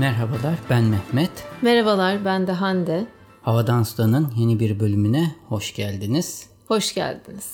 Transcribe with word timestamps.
Merhabalar 0.00 0.58
ben 0.70 0.84
Mehmet. 0.84 1.30
Merhabalar 1.62 2.24
ben 2.24 2.46
de 2.46 2.52
Hande. 2.52 3.06
Havadan 3.42 3.82
Sudan'ın 3.82 4.32
yeni 4.36 4.60
bir 4.60 4.80
bölümüne 4.80 5.34
hoş 5.48 5.74
geldiniz. 5.74 6.46
Hoş 6.68 6.94
geldiniz. 6.94 7.48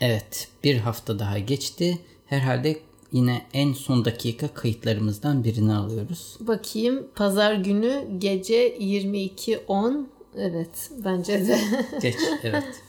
Evet 0.00 0.48
bir 0.64 0.78
hafta 0.78 1.18
daha 1.18 1.38
geçti. 1.38 1.98
Herhalde 2.26 2.80
yine 3.12 3.46
en 3.52 3.72
son 3.72 4.04
dakika 4.04 4.48
kayıtlarımızdan 4.54 5.44
birini 5.44 5.74
alıyoruz. 5.74 6.36
Bakayım 6.40 7.06
pazar 7.14 7.54
günü 7.54 8.06
gece 8.18 8.78
22.10 8.78 10.04
evet 10.36 10.90
bence 11.04 11.46
de. 11.48 11.60
Geç 12.02 12.16
evet. 12.42 12.82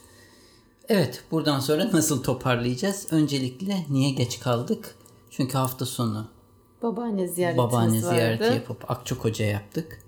Evet 0.89 1.23
buradan 1.31 1.59
sonra 1.59 1.89
nasıl 1.93 2.23
toparlayacağız? 2.23 3.07
Öncelikle 3.11 3.85
niye 3.89 4.09
geç 4.09 4.39
kaldık? 4.39 4.95
Çünkü 5.29 5.57
hafta 5.57 5.85
sonu 5.85 6.38
Babaanne 6.83 7.27
ziyaretimiz 7.27 7.71
babaanne 7.71 7.97
vardı. 8.03 8.09
ziyareti 8.09 8.43
yapıp 8.43 8.91
Akçakoca 8.91 9.45
yaptık. 9.45 9.99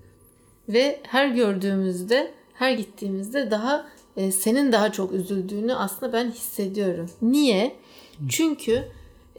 Ve 0.68 1.00
her 1.02 1.28
gördüğümüzde, 1.28 2.34
her 2.54 2.72
gittiğimizde 2.72 3.50
daha 3.50 3.86
e, 4.16 4.32
senin 4.32 4.72
daha 4.72 4.92
çok 4.92 5.12
üzüldüğünü 5.12 5.74
aslında 5.74 6.12
ben 6.12 6.30
hissediyorum. 6.30 7.10
Niye? 7.22 7.76
Çünkü 8.28 8.84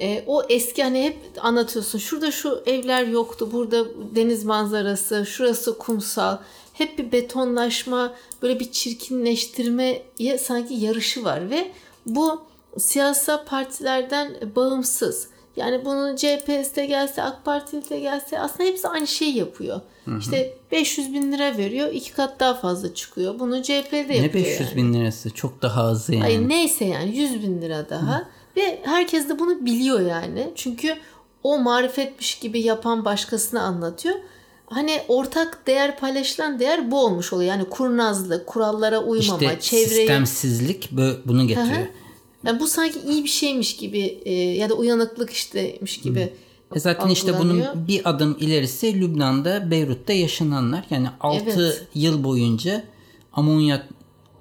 e, 0.01 0.23
o 0.27 0.43
eski 0.49 0.83
hani 0.83 1.03
hep 1.03 1.17
anlatıyorsun. 1.41 1.99
Şurada 1.99 2.31
şu 2.31 2.63
evler 2.65 3.07
yoktu. 3.07 3.49
Burada 3.51 3.85
deniz 4.15 4.43
manzarası, 4.45 5.25
şurası 5.25 5.77
kumsal. 5.77 6.37
Hep 6.73 6.97
bir 6.97 7.11
betonlaşma, 7.11 8.13
böyle 8.41 8.59
bir 8.59 8.71
çirkinleştirmeye 8.71 10.05
sanki 10.39 10.73
yarışı 10.73 11.23
var 11.23 11.49
ve 11.49 11.71
bu 12.05 12.41
siyasal 12.77 13.45
partilerden 13.45 14.35
bağımsız. 14.55 15.27
Yani 15.55 15.85
bunun 15.85 16.15
CHP'si 16.15 16.75
de 16.75 16.85
gelse, 16.85 17.23
AK 17.23 17.45
Partili 17.45 17.89
de 17.89 17.99
gelse 17.99 18.39
aslında 18.39 18.69
hepsi 18.69 18.87
aynı 18.87 19.07
şeyi 19.07 19.37
yapıyor. 19.37 19.81
İşte 20.19 20.53
500 20.71 21.13
bin 21.13 21.31
lira 21.31 21.57
veriyor, 21.57 21.89
iki 21.93 22.13
kat 22.13 22.39
daha 22.39 22.53
fazla 22.53 22.93
çıkıyor. 22.93 23.39
Bunu 23.39 23.63
CHP 23.63 23.91
de 23.91 23.97
yapıyor. 23.97 24.23
Ne 24.23 24.33
500 24.33 24.59
yani. 24.59 24.75
bin 24.75 24.93
lirası 24.93 25.29
çok 25.29 25.61
daha 25.61 25.83
azı 25.83 26.15
yani. 26.15 26.25
Ay 26.25 26.49
neyse 26.49 26.85
yani 26.85 27.17
100 27.17 27.43
bin 27.43 27.61
lira 27.61 27.89
daha. 27.89 28.23
Ve 28.57 28.79
herkes 28.83 29.29
de 29.29 29.39
bunu 29.39 29.65
biliyor 29.65 29.99
yani. 29.99 30.51
Çünkü 30.55 30.95
o 31.43 31.59
marifetmiş 31.59 32.39
gibi 32.39 32.61
yapan 32.61 33.05
başkasına 33.05 33.61
anlatıyor. 33.61 34.15
Hani 34.65 35.01
ortak 35.07 35.67
değer 35.67 35.97
paylaşılan 35.99 36.59
değer 36.59 36.91
bu 36.91 37.05
olmuş 37.05 37.33
oluyor. 37.33 37.49
Yani 37.49 37.65
kurnazlık, 37.65 38.47
kurallara 38.47 38.99
uymama, 38.99 39.43
İşte 39.43 39.59
çevreyi... 39.59 39.87
sistemsizlik 39.87 40.89
bunu 41.25 41.47
getiriyor. 41.47 41.87
Yani 42.45 42.59
bu 42.59 42.67
sanki 42.67 42.99
iyi 43.09 43.23
bir 43.23 43.29
şeymiş 43.29 43.75
gibi 43.75 44.19
e, 44.25 44.33
ya 44.33 44.69
da 44.69 44.73
uyanıklık 44.73 45.29
iştemiş 45.29 46.01
gibi. 46.01 46.33
E 46.75 46.79
zaten 46.79 47.09
işte 47.09 47.39
bunun 47.39 47.63
bir 47.87 48.09
adım 48.09 48.37
ilerisi 48.39 49.01
Lübnan'da, 49.01 49.71
Beyrut'ta 49.71 50.13
yaşananlar. 50.13 50.85
Yani 50.89 51.07
6 51.19 51.43
Evet. 51.45 51.87
yıl 51.95 52.23
boyunca 52.23 52.83
amonyak, 53.33 53.87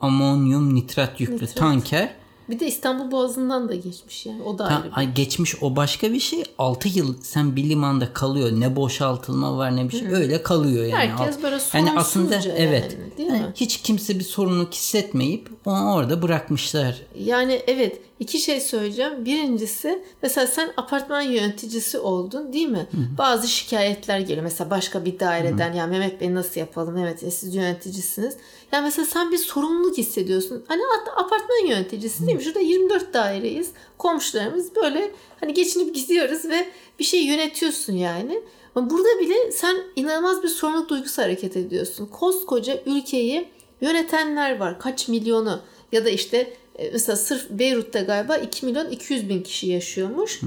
amonyum 0.01 0.75
nitrat 0.75 1.21
yüklü 1.21 1.47
tanker 1.47 2.15
Bir 2.53 2.61
de 2.61 2.67
İstanbul 2.67 3.11
Boğazı'ndan 3.11 3.69
da 3.69 3.75
geçmiş 3.75 4.27
yani. 4.27 4.43
O 4.43 4.59
da 4.59 4.69
ta- 4.69 4.85
ayrı 4.93 5.11
bir. 5.11 5.15
geçmiş 5.15 5.63
o 5.63 5.77
başka 5.77 6.13
bir 6.13 6.21
şey. 6.21 6.45
6 6.59 6.89
yıl 6.89 7.15
sen 7.23 7.57
bir 7.57 7.69
limanda 7.69 8.13
kalıyor. 8.13 8.51
Ne 8.53 8.77
boşaltılma 8.77 9.57
var 9.57 9.77
ne 9.77 9.89
bir 9.89 9.99
şey. 9.99 10.09
Öyle 10.09 10.43
kalıyor 10.43 10.85
yani. 10.85 10.95
Herkes 10.95 11.43
böyle 11.43 11.59
yani 11.73 11.91
aslında 11.97 12.29
sorumsuzca 12.29 12.53
evet. 12.57 12.97
yani, 12.99 13.19
değil 13.19 13.29
Yani 13.29 13.41
mi? 13.41 13.53
hiç 13.55 13.83
kimse 13.83 14.19
bir 14.19 14.25
sorumluluk 14.25 14.75
hissetmeyip 14.75 15.51
onu 15.65 15.95
orada 15.95 16.23
bırakmışlar. 16.23 17.03
Yani 17.19 17.63
evet 17.67 18.01
iki 18.23 18.39
şey 18.39 18.61
söyleyeceğim. 18.61 19.25
Birincisi 19.25 20.03
mesela 20.23 20.47
sen 20.47 20.73
apartman 20.77 21.21
yöneticisi 21.21 21.99
oldun 21.99 22.53
değil 22.53 22.69
mi? 22.69 22.87
Bazı 23.19 23.49
şikayetler 23.49 24.19
geliyor. 24.21 24.43
Mesela 24.43 24.71
başka 24.71 25.05
bir 25.05 25.21
daireden 25.21 25.73
ya 25.73 25.87
Mehmet 25.87 26.21
Bey 26.21 26.35
nasıl 26.35 26.61
yapalım? 26.61 26.95
Mehmet 26.95 27.23
Bey 27.23 27.31
siz 27.31 27.55
yöneticisiniz. 27.55 28.37
Ya 28.73 28.83
mesela 28.83 29.07
sen 29.07 29.33
bir 29.33 29.39
sorumluluk 29.39 29.99
hissediyorsun. 29.99 30.65
Hani 30.69 30.83
apartman 31.17 31.67
yöneticisi 31.67 32.27
değil 32.27 32.37
mi? 32.37 32.45
Şurada 32.45 32.61
24 32.61 33.15
daireyiz. 33.15 33.71
Komşularımız 33.99 34.77
böyle 34.77 35.11
hani 35.41 35.55
geçinip 35.55 35.95
gidiyoruz 35.95 36.45
ve 36.45 36.69
bir 36.99 37.05
şey 37.05 37.25
yönetiyorsun 37.25 37.93
yani. 37.93 38.43
Ama 38.75 38.91
burada 38.91 39.21
bile 39.21 39.53
sen 39.53 39.77
inanılmaz 39.97 40.43
bir 40.43 40.49
sorumluluk 40.49 40.89
duygusu 40.89 41.23
hareket 41.23 41.57
ediyorsun. 41.57 42.07
Koskoca 42.07 42.83
ülkeyi 42.87 43.49
yönetenler 43.81 44.59
var. 44.59 44.81
Kaç 44.81 45.09
milyonu 45.09 45.61
ya 45.93 46.05
da 46.05 46.11
işte 46.11 46.53
e, 46.79 46.91
mesela 46.91 47.17
sırf 47.17 47.51
Beyrut'ta 47.51 48.01
galiba 48.01 48.37
2 48.37 48.67
milyon 48.67 48.91
200 48.91 49.29
bin 49.29 49.43
kişi 49.43 49.67
yaşıyormuş. 49.67 50.41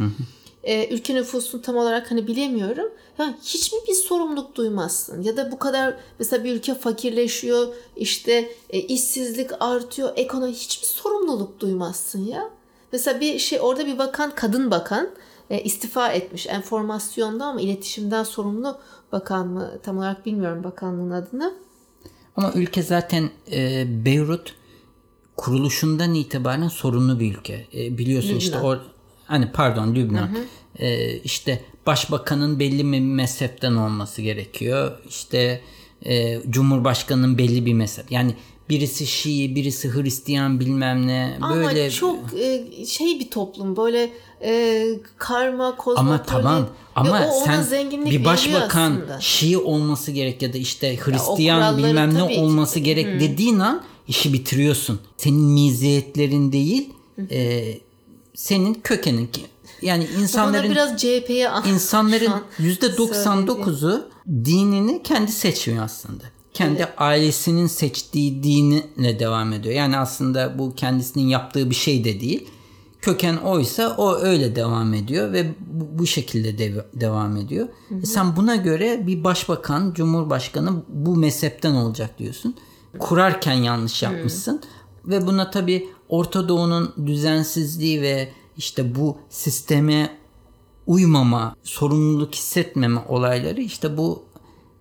E, 0.63 0.95
ülke 0.95 1.15
nüfusunu 1.15 1.61
tam 1.61 1.75
olarak 1.77 2.11
hani 2.11 2.27
bilemiyorum. 2.27 2.91
Ya 3.19 3.35
hiç 3.43 3.73
mi 3.73 3.79
bir 3.87 3.93
sorumluluk 3.93 4.55
duymazsın? 4.55 5.21
Ya 5.21 5.37
da 5.37 5.51
bu 5.51 5.59
kadar 5.59 5.97
mesela 6.19 6.43
bir 6.43 6.55
ülke 6.55 6.75
fakirleşiyor, 6.75 7.67
işte 7.95 8.49
e, 8.69 8.79
işsizlik 8.79 9.49
artıyor, 9.59 10.13
ekonomi 10.15 10.51
hiç 10.51 10.81
mi 10.81 10.85
sorumluluk 10.87 11.59
duymazsın 11.59 12.25
ya? 12.25 12.49
Mesela 12.91 13.19
bir 13.19 13.39
şey 13.39 13.59
orada 13.61 13.85
bir 13.85 13.97
bakan, 13.97 14.35
kadın 14.35 14.71
bakan 14.71 15.09
e, 15.49 15.61
istifa 15.63 16.11
etmiş 16.11 16.47
enformasyonda 16.47 17.45
ama 17.45 17.61
iletişimden 17.61 18.23
sorumlu 18.23 18.77
bakan 19.11 19.47
mı 19.47 19.71
tam 19.83 19.97
olarak 19.97 20.25
bilmiyorum 20.25 20.63
bakanlığın 20.63 21.11
adını. 21.11 21.53
Ama 22.35 22.51
ülke 22.55 22.83
zaten 22.83 23.29
e, 23.51 23.85
Beyrut 24.05 24.55
kuruluşundan 25.35 26.13
itibaren 26.13 26.67
sorunlu 26.67 27.19
bir 27.19 27.35
ülke. 27.37 27.65
E, 27.75 27.97
biliyorsun 27.97 28.35
işte 28.35 28.57
Lübnan. 28.57 28.77
o 28.77 28.77
hani 29.25 29.51
pardon 29.51 29.95
Lübnan. 29.95 30.29
E, 30.79 31.17
işte 31.17 31.61
başbakanın 31.85 32.59
belli 32.59 32.91
bir 32.91 32.99
mezhepten 32.99 33.75
olması 33.75 34.21
gerekiyor. 34.21 34.91
İşte 35.09 35.61
e, 36.05 36.41
cumhurbaşkanının 36.49 37.37
belli 37.37 37.65
bir 37.65 37.73
mezhep. 37.73 38.11
Yani 38.11 38.35
birisi 38.69 39.07
Şii, 39.07 39.55
birisi 39.55 39.93
Hristiyan 39.93 40.59
bilmem 40.59 41.07
ne 41.07 41.37
böyle 41.53 41.81
Ama 41.81 41.89
çok 41.89 42.17
e, 42.39 42.85
şey 42.85 43.19
bir 43.19 43.29
toplum 43.29 43.77
böyle 43.77 44.09
e, 44.43 44.85
karma 45.17 45.77
kozmopolit. 45.77 46.09
ama 46.11 46.23
tamam 46.23 46.67
ama 46.95 47.27
o 47.31 47.43
ona 47.43 47.63
sen 47.63 47.91
bir 47.91 48.25
başbakan. 48.25 49.01
Şii 49.19 49.57
olması 49.57 50.11
gerek 50.11 50.41
ya 50.41 50.53
da 50.53 50.57
işte 50.57 50.97
Hristiyan 50.97 51.59
kuralları 51.59 51.87
bilmem 51.87 52.13
ne 52.13 52.33
ki. 52.33 52.39
olması 52.41 52.79
gerek 52.79 53.19
dediğin 53.19 53.59
an 53.59 53.83
işi 54.07 54.33
bitiriyorsun. 54.33 54.99
Senin 55.17 55.41
meziyetlerin 55.41 56.51
değil 56.51 56.89
e, 57.31 57.63
senin 58.33 58.73
kökenin. 58.73 59.29
Yani 59.81 60.07
Bana 60.13 60.21
insanların 60.21 60.71
biraz 60.71 60.97
CHP'ye 60.97 61.49
insanların 61.67 62.31
an 62.31 62.43
yüzde 62.59 62.85
99'u 62.85 64.09
dinini 64.27 65.03
kendi 65.03 65.31
seçmiyor 65.31 65.83
aslında. 65.83 66.23
Kendi 66.53 66.85
ailesinin 66.97 67.67
seçtiği 67.67 68.43
dinle 68.43 69.19
devam 69.19 69.53
ediyor. 69.53 69.75
Yani 69.75 69.97
aslında 69.97 70.59
bu 70.59 70.75
kendisinin 70.75 71.27
yaptığı 71.27 71.69
bir 71.69 71.75
şey 71.75 72.03
de 72.03 72.21
değil. 72.21 72.47
Köken 73.01 73.37
oysa 73.37 73.95
o 73.97 74.15
öyle 74.15 74.55
devam 74.55 74.93
ediyor 74.93 75.33
ve 75.33 75.53
bu, 75.67 75.99
bu 75.99 76.07
şekilde 76.07 76.57
de- 76.57 76.85
devam 76.93 77.37
ediyor. 77.37 77.67
E 78.03 78.05
sen 78.05 78.35
buna 78.35 78.55
göre 78.55 79.07
bir 79.07 79.23
başbakan, 79.23 79.93
cumhurbaşkanı 79.93 80.83
bu 80.89 81.15
mezhepten 81.15 81.73
olacak 81.73 82.19
diyorsun. 82.19 82.55
Kurarken 82.99 83.53
yanlış 83.53 84.03
yapmışsın. 84.03 84.61
Ve 85.05 85.27
buna 85.27 85.51
tabii 85.51 85.89
Orta 86.09 86.49
Doğu'nun 86.49 86.93
düzensizliği 87.05 88.01
ve 88.01 88.29
işte 88.57 88.95
bu 88.95 89.17
sisteme 89.29 90.17
uymama, 90.87 91.55
sorumluluk 91.63 92.35
hissetmeme 92.35 92.99
olayları 93.09 93.61
işte 93.61 93.97
bu 93.97 94.23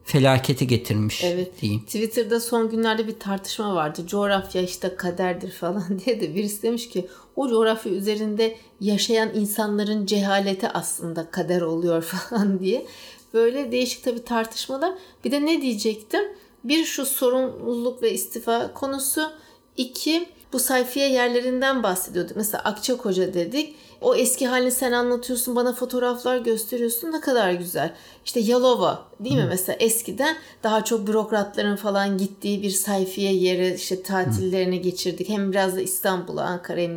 felaketi 0.04 0.66
getirmiş 0.66 1.24
Evet. 1.24 1.62
diyeyim. 1.62 1.80
Twitter'da 1.84 2.40
son 2.40 2.70
günlerde 2.70 3.06
bir 3.06 3.18
tartışma 3.18 3.74
vardı. 3.74 4.06
Coğrafya 4.06 4.62
işte 4.62 4.96
kaderdir 4.96 5.50
falan 5.50 5.84
diye 6.04 6.20
de 6.20 6.34
birisi 6.34 6.62
demiş 6.62 6.88
ki 6.88 7.08
o 7.36 7.48
coğrafya 7.48 7.92
üzerinde 7.92 8.56
yaşayan 8.80 9.30
insanların 9.34 10.06
cehaleti 10.06 10.68
aslında 10.68 11.30
kader 11.30 11.60
oluyor 11.60 12.02
falan 12.02 12.60
diye. 12.60 12.86
Böyle 13.34 13.72
değişik 13.72 14.04
tabii 14.04 14.24
tartışmalar. 14.24 14.92
Bir 15.24 15.30
de 15.30 15.46
ne 15.46 15.62
diyecektim? 15.62 16.22
Bir 16.64 16.84
şu 16.84 17.06
sorumluluk 17.06 18.02
ve 18.02 18.12
istifa 18.12 18.72
konusu. 18.74 19.30
İki 19.76 20.28
bu 20.52 20.58
sayfiye 20.58 21.08
yerlerinden 21.08 21.82
bahsediyorduk. 21.82 22.36
Mesela 22.36 22.64
Akçakoca 22.64 23.34
dedik. 23.34 23.74
O 24.00 24.14
eski 24.14 24.46
halini 24.46 24.70
sen 24.70 24.92
anlatıyorsun, 24.92 25.56
bana 25.56 25.72
fotoğraflar 25.72 26.38
gösteriyorsun. 26.38 27.12
Ne 27.12 27.20
kadar 27.20 27.52
güzel. 27.52 27.94
İşte 28.24 28.40
Yalova 28.40 29.06
değil 29.20 29.36
mi 29.36 29.46
mesela 29.48 29.76
eskiden 29.80 30.36
daha 30.62 30.84
çok 30.84 31.06
bürokratların 31.06 31.76
falan 31.76 32.18
gittiği 32.18 32.62
bir 32.62 32.70
sayfiye 32.70 33.34
yeri 33.34 33.74
işte 33.74 34.02
tatillerini 34.02 34.80
geçirdik. 34.80 35.28
Hem 35.28 35.52
biraz 35.52 35.76
da 35.76 35.80
İstanbul'a, 35.80 36.42
Ankara'ya 36.42 36.90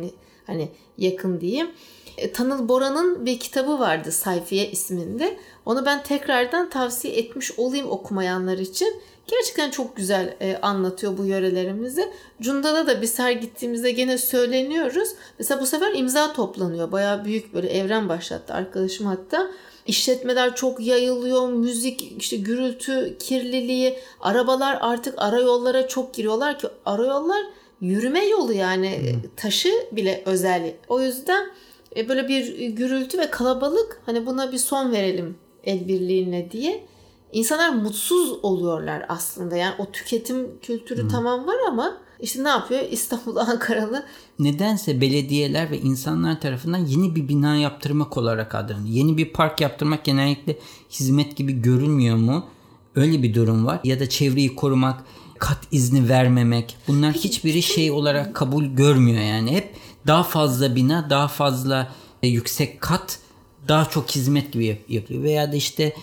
hani 0.46 0.68
yakın 0.98 1.40
diyeyim. 1.40 1.70
E, 2.18 2.32
Tanıl 2.32 2.68
Bora'nın 2.68 3.26
bir 3.26 3.40
kitabı 3.40 3.78
vardı 3.78 4.12
Sayfiye 4.12 4.70
isminde. 4.70 5.38
Onu 5.66 5.86
ben 5.86 6.02
tekrardan 6.02 6.70
tavsiye 6.70 7.14
etmiş 7.14 7.58
olayım 7.58 7.90
okumayanlar 7.90 8.58
için. 8.58 9.00
Gerçekten 9.28 9.70
çok 9.70 9.96
güzel 9.96 10.36
e, 10.40 10.56
anlatıyor 10.56 11.18
bu 11.18 11.24
yörelerimizi. 11.24 12.08
Cunda'da 12.40 12.86
da 12.86 13.02
biz 13.02 13.18
her 13.18 13.32
gittiğimizde 13.32 13.90
gene 13.90 14.18
söyleniyoruz. 14.18 15.08
Mesela 15.38 15.60
bu 15.60 15.66
sefer 15.66 15.94
imza 15.94 16.32
toplanıyor. 16.32 16.92
Bayağı 16.92 17.24
büyük 17.24 17.54
böyle 17.54 17.68
evren 17.68 18.08
başlattı 18.08 18.54
arkadaşım 18.54 19.06
hatta. 19.06 19.50
işletmeler 19.86 20.54
çok 20.54 20.80
yayılıyor, 20.80 21.48
müzik, 21.48 22.14
işte 22.18 22.36
gürültü, 22.36 23.16
kirliliği, 23.18 23.98
arabalar 24.20 24.78
artık 24.80 25.14
arayollara 25.16 25.88
çok 25.88 26.14
giriyorlar 26.14 26.58
ki 26.58 26.68
arayollar 26.86 27.42
yürüme 27.80 28.26
yolu 28.26 28.52
yani 28.52 29.14
taşı 29.36 29.72
bile 29.92 30.22
özel. 30.26 30.72
O 30.88 31.00
yüzden 31.00 31.46
e, 31.96 32.08
böyle 32.08 32.28
bir 32.28 32.66
gürültü 32.68 33.18
ve 33.18 33.30
kalabalık 33.30 34.00
hani 34.06 34.26
buna 34.26 34.52
bir 34.52 34.58
son 34.58 34.92
verelim 34.92 35.36
el 35.64 35.88
birliğine 35.88 36.50
diye. 36.50 36.84
İnsanlar 37.32 37.68
mutsuz 37.68 38.32
oluyorlar 38.42 39.06
aslında. 39.08 39.56
Yani 39.56 39.74
o 39.78 39.92
tüketim 39.92 40.60
kültürü 40.62 41.02
hmm. 41.02 41.08
tamam 41.08 41.46
var 41.46 41.56
ama 41.68 41.96
işte 42.20 42.44
ne 42.44 42.48
yapıyor? 42.48 42.80
İstanbul, 42.90 43.36
Ankaralı. 43.36 44.04
Nedense 44.38 45.00
belediyeler 45.00 45.70
ve 45.70 45.78
insanlar 45.78 46.40
tarafından 46.40 46.78
yeni 46.78 47.16
bir 47.16 47.28
bina 47.28 47.56
yaptırmak 47.56 48.16
olarak 48.16 48.54
adlanıyor. 48.54 48.88
Yeni 48.88 49.16
bir 49.16 49.32
park 49.32 49.60
yaptırmak 49.60 50.04
genellikle 50.04 50.58
hizmet 50.90 51.36
gibi 51.36 51.62
görünmüyor 51.62 52.16
mu? 52.16 52.46
Öyle 52.94 53.22
bir 53.22 53.34
durum 53.34 53.66
var. 53.66 53.80
Ya 53.84 54.00
da 54.00 54.08
çevreyi 54.08 54.54
korumak, 54.54 55.04
kat 55.38 55.58
izni 55.70 56.08
vermemek. 56.08 56.76
Bunlar 56.88 57.12
hiçbiri 57.12 57.62
şey 57.62 57.90
olarak 57.90 58.34
kabul 58.34 58.64
görmüyor 58.64 59.22
yani. 59.22 59.50
Hep 59.50 59.74
daha 60.06 60.22
fazla 60.22 60.76
bina, 60.76 61.10
daha 61.10 61.28
fazla 61.28 61.92
yüksek 62.22 62.80
kat, 62.80 63.18
daha 63.68 63.84
çok 63.84 64.10
hizmet 64.10 64.52
gibi 64.52 64.84
yapıyor. 64.88 65.22
Veya 65.22 65.52
da 65.52 65.56
işte 65.56 65.94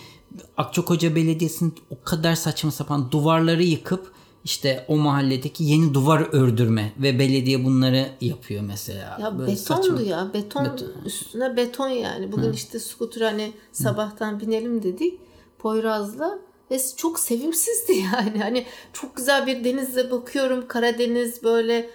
Akçakoca 0.56 1.16
Belediyesi'nin 1.16 1.74
o 1.90 2.04
kadar 2.04 2.34
saçma 2.34 2.70
sapan 2.70 3.10
duvarları 3.10 3.62
yıkıp 3.62 4.12
işte 4.44 4.84
o 4.88 4.96
mahalledeki 4.96 5.64
yeni 5.64 5.94
duvar 5.94 6.28
ördürme 6.32 6.92
ve 6.98 7.18
belediye 7.18 7.64
bunları 7.64 8.06
yapıyor 8.20 8.62
mesela. 8.66 9.18
Ya 9.20 9.38
Böyle 9.38 9.52
betondu 9.52 9.82
saçma. 9.82 10.00
ya 10.00 10.30
beton, 10.34 10.64
beton 10.64 10.88
üstüne 11.04 11.56
beton 11.56 11.88
yani. 11.88 12.32
Bugün 12.32 12.48
Hı. 12.48 12.54
işte 12.54 12.78
skuter 12.78 13.20
hani 13.20 13.52
sabahtan 13.72 14.32
Hı. 14.32 14.40
binelim 14.40 14.82
dedik 14.82 15.20
Poyraz'la 15.58 16.38
ve 16.70 16.78
çok 16.96 17.18
sevimsizdi 17.18 17.92
yani. 18.14 18.38
Hani 18.38 18.66
çok 18.92 19.16
güzel 19.16 19.46
bir 19.46 19.64
denizle 19.64 20.10
bakıyorum 20.10 20.68
Karadeniz 20.68 21.42
böyle 21.42 21.90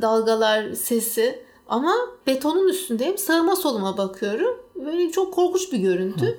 dalgalar 0.00 0.72
sesi 0.72 1.42
ama 1.68 1.94
betonun 2.26 2.68
üstündeyim 2.68 3.18
sağıma 3.18 3.56
soluma 3.56 3.98
bakıyorum. 3.98 4.56
Böyle 4.84 5.10
çok 5.10 5.34
korkunç 5.34 5.72
bir 5.72 5.78
görüntü. 5.78 6.26
Hı. 6.26 6.36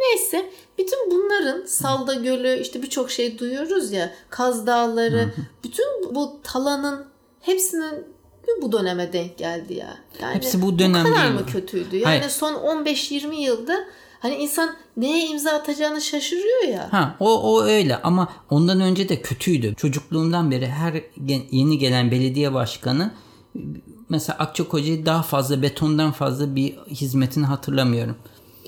Neyse 0.00 0.50
bütün 0.78 1.10
bunların 1.10 1.66
Salda 1.66 2.14
Gölü 2.14 2.60
işte 2.60 2.82
birçok 2.82 3.10
şey 3.10 3.38
duyuyoruz 3.38 3.92
ya 3.92 4.12
Kaz 4.30 4.66
Dağları 4.66 5.34
bütün 5.64 6.14
bu 6.14 6.40
talanın 6.42 7.06
hepsinin 7.40 8.06
bu 8.62 8.72
döneme 8.72 9.12
denk 9.12 9.38
geldi 9.38 9.74
ya. 9.74 9.96
Yani 10.22 10.34
Hepsi 10.34 10.62
bu 10.62 10.78
dönem 10.78 11.04
bu 11.04 11.08
kadar 11.08 11.30
mı 11.30 11.46
kötüydü? 11.46 11.96
Yani 11.96 12.04
Hayır. 12.04 12.28
son 12.28 12.54
15-20 12.54 13.34
yılda 13.34 13.84
hani 14.20 14.34
insan 14.34 14.76
neye 14.96 15.26
imza 15.26 15.50
atacağını 15.50 16.00
şaşırıyor 16.00 16.62
ya. 16.68 16.88
Ha 16.92 17.16
o 17.20 17.54
o 17.54 17.62
öyle 17.62 17.96
ama 18.02 18.28
ondan 18.50 18.80
önce 18.80 19.08
de 19.08 19.22
kötüydü. 19.22 19.74
Çocukluğumdan 19.74 20.50
beri 20.50 20.66
her 20.66 21.02
yeni 21.50 21.78
gelen 21.78 22.10
belediye 22.10 22.54
başkanı 22.54 23.10
mesela 24.08 24.38
Akçakoca'yı 24.38 25.06
daha 25.06 25.22
fazla 25.22 25.62
betondan 25.62 26.12
fazla 26.12 26.56
bir 26.56 26.76
hizmetini 26.76 27.46
hatırlamıyorum. 27.46 28.16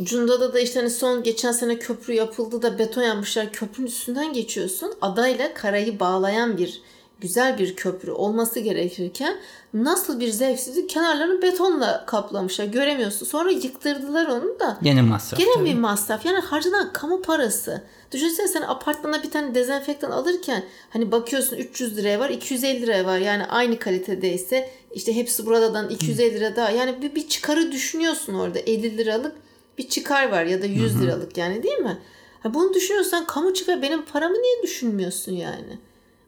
Cunda'da 0.02 0.54
da 0.54 0.60
işte 0.60 0.80
hani 0.80 0.90
son 0.90 1.22
geçen 1.22 1.52
sene 1.52 1.78
köprü 1.78 2.14
yapıldı 2.14 2.62
da 2.62 2.78
beton 2.78 3.02
yapmışlar. 3.02 3.52
Köprünün 3.52 3.86
üstünden 3.86 4.32
geçiyorsun. 4.32 4.94
Adayla 5.00 5.54
karayı 5.54 6.00
bağlayan 6.00 6.58
bir 6.58 6.82
güzel 7.20 7.58
bir 7.58 7.76
köprü 7.76 8.10
olması 8.10 8.60
gerekirken 8.60 9.36
nasıl 9.74 10.20
bir 10.20 10.28
zevksizlik 10.28 10.90
kenarlarını 10.90 11.42
betonla 11.42 12.06
kaplamışlar. 12.06 12.64
Göremiyorsun. 12.64 13.26
Sonra 13.26 13.50
yıktırdılar 13.50 14.26
onu 14.26 14.60
da. 14.60 14.78
Gene 14.82 15.02
masraf. 15.02 15.40
Gene 15.40 15.64
bir 15.64 15.74
masraf. 15.74 16.26
Yani 16.26 16.38
harcanan 16.38 16.92
kamu 16.92 17.22
parası. 17.22 17.82
Düşünsene 18.12 18.48
sen 18.48 18.62
apartmana 18.62 19.22
bir 19.22 19.30
tane 19.30 19.54
dezenfektan 19.54 20.10
alırken 20.10 20.64
hani 20.90 21.12
bakıyorsun 21.12 21.56
300 21.56 21.96
liraya 21.96 22.20
var 22.20 22.30
250 22.30 22.82
liraya 22.82 23.06
var. 23.06 23.18
Yani 23.18 23.46
aynı 23.46 23.78
kalitedeyse 23.78 24.70
işte 24.94 25.16
hepsi 25.16 25.46
buradan 25.46 25.88
250 25.88 26.34
lira 26.34 26.56
daha. 26.56 26.70
Yani 26.70 27.02
bir, 27.02 27.14
bir 27.14 27.28
çıkarı 27.28 27.72
düşünüyorsun 27.72 28.34
orada 28.34 28.58
50 28.58 28.98
liralık 28.98 29.32
bir 29.78 29.88
çıkar 29.88 30.30
var 30.30 30.44
ya 30.44 30.62
da 30.62 30.66
100 30.66 31.02
liralık 31.02 31.36
yani 31.38 31.62
değil 31.62 31.78
mi? 31.78 31.98
Ha 32.42 32.54
bunu 32.54 32.74
düşünüyorsan 32.74 33.26
kamu 33.26 33.54
çıkar 33.54 33.82
benim 33.82 34.04
paramı 34.04 34.34
niye 34.34 34.62
düşünmüyorsun 34.62 35.32
yani? 35.32 35.78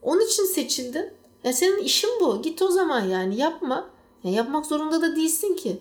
Onun 0.02 0.20
için 0.26 0.44
seçildin. 0.44 1.10
Ya 1.44 1.52
senin 1.52 1.78
işin 1.78 2.10
bu. 2.20 2.42
Git 2.42 2.62
o 2.62 2.68
zaman 2.68 3.00
yani 3.00 3.36
yapma. 3.36 3.90
Ya 4.24 4.30
yapmak 4.30 4.66
zorunda 4.66 5.02
da 5.02 5.16
değilsin 5.16 5.56
ki. 5.56 5.78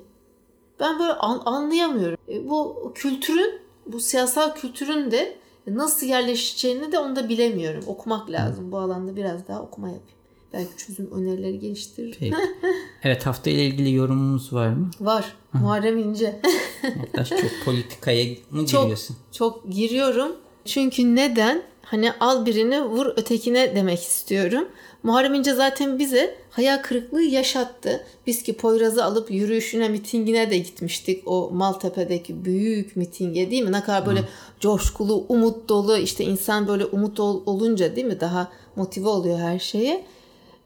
Ben 0.80 1.00
böyle 1.00 1.14
an, 1.14 1.42
anlayamıyorum. 1.46 2.18
E, 2.30 2.50
bu 2.50 2.92
kültürün, 2.96 3.60
bu 3.86 4.00
siyasal 4.00 4.56
kültürün 4.56 5.12
de 5.12 5.36
nasıl 5.68 6.08
yerleşeceğini 6.08 6.92
de 6.92 7.00
onu 7.00 7.16
da 7.16 7.30
bilemiyorum. 7.30 7.84
Okumak 7.88 8.30
lazım. 8.30 8.72
Bu 8.72 8.78
alanda 8.78 9.16
biraz 9.16 9.48
daha 9.48 9.62
okuma 9.62 9.88
yapayım. 9.88 10.23
Belki 10.54 10.78
çözüm 10.78 11.12
önerileri 11.12 11.60
geliştirir. 11.60 12.16
Peki. 12.20 12.36
evet 13.04 13.26
hafta 13.26 13.50
ile 13.50 13.66
ilgili 13.66 13.94
yorumumuz 13.94 14.54
var 14.54 14.70
mı? 14.70 14.92
Var. 15.02 15.34
Muharrem 15.54 15.98
İnce. 15.98 16.42
Yaklaş 16.84 17.30
çok 17.30 17.52
politikaya 17.66 18.26
mı 18.52 18.66
çok, 18.66 18.82
giriyorsun? 18.82 19.18
Çok 19.32 19.72
giriyorum. 19.72 20.32
Çünkü 20.66 21.16
neden? 21.16 21.64
Hani 21.82 22.12
al 22.20 22.46
birini 22.46 22.84
vur 22.84 23.06
ötekine 23.06 23.76
demek 23.76 24.00
istiyorum. 24.00 24.68
Muharrem 25.04 25.34
İnce 25.34 25.54
zaten 25.54 26.00
bize 26.00 26.36
hayal 26.50 26.78
kırıklığı 26.82 27.22
yaşattı. 27.22 28.06
Biz 28.28 28.44
ki 28.44 28.54
Poyraz'ı 28.54 29.04
alıp 29.04 29.32
yürüyüşüne, 29.32 29.90
mitingine 29.90 30.52
de 30.52 30.58
gitmiştik. 30.58 31.24
O 31.26 31.50
Maltepe'deki 31.54 32.46
büyük 32.46 32.96
mitinge 32.96 33.52
değil 33.52 33.64
mi? 33.64 33.72
Ne 33.72 33.84
kadar 33.84 34.06
böyle 34.06 34.20
Hı. 34.20 34.26
coşkulu, 34.60 35.26
umut 35.30 35.70
dolu. 35.70 35.98
işte 35.98 36.24
insan 36.24 36.68
böyle 36.68 36.86
umut 36.86 37.20
ol, 37.20 37.44
olunca 37.46 37.96
değil 37.96 38.08
mi? 38.08 38.20
Daha 38.20 38.52
motive 38.76 39.08
oluyor 39.08 39.40
her 39.40 39.60
şeye. 39.60 40.06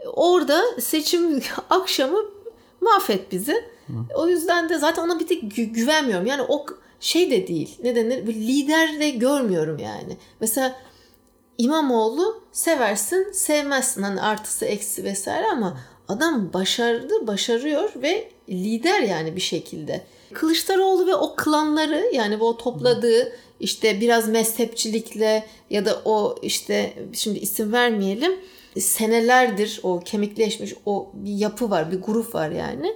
Orada 0.05 0.63
seçim 0.81 1.41
akşamı 1.69 2.19
mahvet 2.81 3.31
bizi. 3.31 3.53
Hı. 3.88 3.94
O 4.15 4.27
yüzden 4.27 4.69
de 4.69 4.77
zaten 4.77 5.03
ona 5.03 5.19
bir 5.19 5.27
tek 5.27 5.44
gü- 5.44 5.71
güvenmiyorum. 5.71 6.25
Yani 6.25 6.41
o 6.41 6.65
şey 6.99 7.31
de 7.31 7.47
değil. 7.47 7.77
Ne 7.83 7.95
denir? 7.95 8.27
Bir 8.27 8.35
lider 8.35 8.99
de 8.99 9.09
görmüyorum 9.09 9.77
yani. 9.79 10.17
Mesela 10.39 10.75
İmamoğlu 11.57 12.43
seversin, 12.51 13.31
sevmezsin. 13.31 14.03
Hani 14.03 14.22
artısı 14.22 14.65
eksi 14.65 15.03
vesaire 15.03 15.45
ama 15.48 15.77
adam 16.07 16.53
başardı, 16.53 17.27
başarıyor 17.27 17.89
ve 17.95 18.29
lider 18.50 19.01
yani 19.01 19.36
bir 19.36 19.41
şekilde. 19.41 20.03
Kılıçdaroğlu 20.33 21.07
ve 21.07 21.15
o 21.15 21.36
klanları 21.36 22.10
yani 22.13 22.39
bu 22.39 22.57
topladığı 22.57 23.33
işte 23.60 24.01
biraz 24.01 24.29
mezhepçilikle 24.29 25.45
ya 25.69 25.86
da 25.86 26.01
o 26.05 26.36
işte 26.41 26.93
şimdi 27.13 27.39
isim 27.39 27.74
vermeyelim 27.74 28.31
senelerdir 28.79 29.79
o 29.84 30.00
kemikleşmiş 30.00 30.74
o 30.86 31.12
bir 31.13 31.34
yapı 31.34 31.69
var, 31.69 31.91
bir 31.91 32.01
grup 32.01 32.36
var 32.36 32.50
yani. 32.50 32.96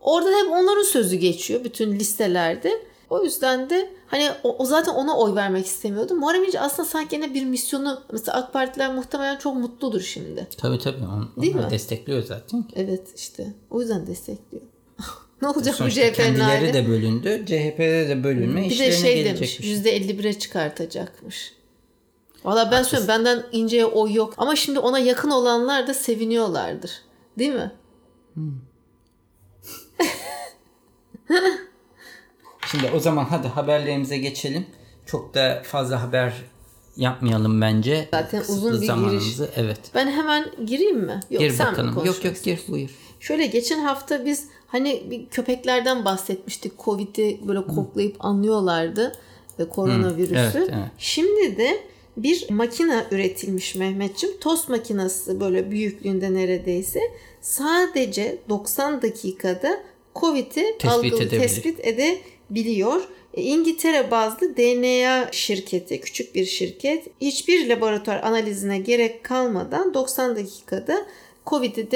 Orada 0.00 0.28
hep 0.28 0.50
onların 0.50 0.82
sözü 0.82 1.16
geçiyor 1.16 1.64
bütün 1.64 1.92
listelerde. 1.92 2.72
O 3.10 3.24
yüzden 3.24 3.70
de 3.70 3.90
hani 4.06 4.30
o, 4.42 4.56
o 4.58 4.64
zaten 4.64 4.92
ona 4.92 5.18
oy 5.18 5.34
vermek 5.34 5.66
istemiyordu. 5.66 6.14
Muharrem 6.14 6.44
İnce 6.44 6.60
aslında 6.60 6.88
sanki 6.88 7.16
yine 7.16 7.34
bir 7.34 7.44
misyonu 7.44 8.00
mesela 8.12 8.38
AK 8.38 8.52
Partiler 8.52 8.94
muhtemelen 8.94 9.38
çok 9.38 9.56
mutludur 9.56 10.00
şimdi. 10.00 10.46
Tabii 10.58 10.78
tabii. 10.78 11.04
On, 11.04 11.42
Değil 11.42 11.54
mi? 11.54 11.66
destekliyor 11.70 12.22
zaten. 12.22 12.64
Evet 12.74 13.08
işte. 13.16 13.46
O 13.70 13.80
yüzden 13.80 14.06
destekliyor. 14.06 14.62
ne 15.42 15.48
olacak 15.48 15.76
bu 15.80 15.90
CHP'nin 15.90 16.12
Kendileri 16.12 16.74
de 16.74 16.88
bölündü. 16.88 17.42
CHP'de 17.46 18.08
de 18.08 18.24
bölünme 18.24 18.62
bir 18.62 18.70
işlerine 18.70 18.92
de 18.92 18.96
şey 18.96 19.14
gelecek 19.14 19.36
demiş, 19.36 19.60
bir 19.60 19.64
şey. 19.64 19.98
%51'e 19.98 20.38
çıkartacakmış. 20.38 21.52
Valla 22.44 22.70
ben 22.70 22.82
söylüyorum 22.82 23.08
benden 23.08 23.44
inceye 23.52 23.86
oy 23.86 24.12
yok. 24.12 24.34
Ama 24.36 24.56
şimdi 24.56 24.78
ona 24.78 24.98
yakın 24.98 25.30
olanlar 25.30 25.86
da 25.86 25.94
seviniyorlardır. 25.94 26.90
Değil 27.38 27.52
mi? 27.52 27.72
Hmm. 28.34 28.52
şimdi 32.70 32.90
o 32.94 33.00
zaman 33.00 33.24
hadi 33.24 33.48
haberlerimize 33.48 34.18
geçelim. 34.18 34.66
Çok 35.06 35.34
da 35.34 35.62
fazla 35.64 36.02
haber 36.02 36.34
yapmayalım 36.96 37.60
bence. 37.60 38.08
Zaten 38.10 38.40
Kısıtlı 38.40 38.68
uzun 38.68 38.82
bir 38.82 39.10
giriş. 39.10 39.40
Evet. 39.56 39.78
Ben 39.94 40.10
hemen 40.10 40.50
gireyim 40.66 41.00
mi? 41.00 41.20
Yok, 41.30 41.40
gir 41.40 41.50
sen 41.50 41.66
bakalım. 41.66 41.94
Mi 41.94 42.06
yok 42.06 42.24
yok 42.24 42.42
gir 42.42 42.60
buyur. 42.68 42.90
Şöyle 43.20 43.46
geçen 43.46 43.78
hafta 43.78 44.24
biz 44.24 44.48
hani 44.66 45.06
bir 45.10 45.26
köpeklerden 45.26 46.04
bahsetmiştik. 46.04 46.78
Covid'i 46.78 47.40
böyle 47.48 47.66
koklayıp 47.66 48.24
anlıyorlardı 48.24 49.12
ve 49.58 49.68
koronavirüsü. 49.68 50.34
Hmm, 50.34 50.60
evet, 50.60 50.70
evet. 50.72 50.90
Şimdi 50.98 51.56
de 51.56 51.93
bir 52.16 52.50
makine 52.50 53.04
üretilmiş 53.10 53.74
Mehmetçim. 53.74 54.30
Tost 54.40 54.68
makinesi 54.68 55.40
böyle 55.40 55.70
büyüklüğünde 55.70 56.34
neredeyse 56.34 57.00
sadece 57.40 58.38
90 58.48 59.02
dakikada 59.02 59.80
COVID'i 60.14 60.78
tespit, 60.78 61.30
tespit 61.30 61.80
edebiliyor. 61.86 63.08
E, 63.34 63.42
İngiltere 63.42 64.10
bazlı 64.10 64.56
DNA 64.56 65.32
şirketi, 65.32 66.00
küçük 66.00 66.34
bir 66.34 66.44
şirket, 66.44 67.06
hiçbir 67.20 67.68
laboratuvar 67.68 68.22
analizine 68.22 68.78
gerek 68.78 69.24
kalmadan 69.24 69.94
90 69.94 70.36
dakikada 70.36 71.06
COVID'i 71.46 71.88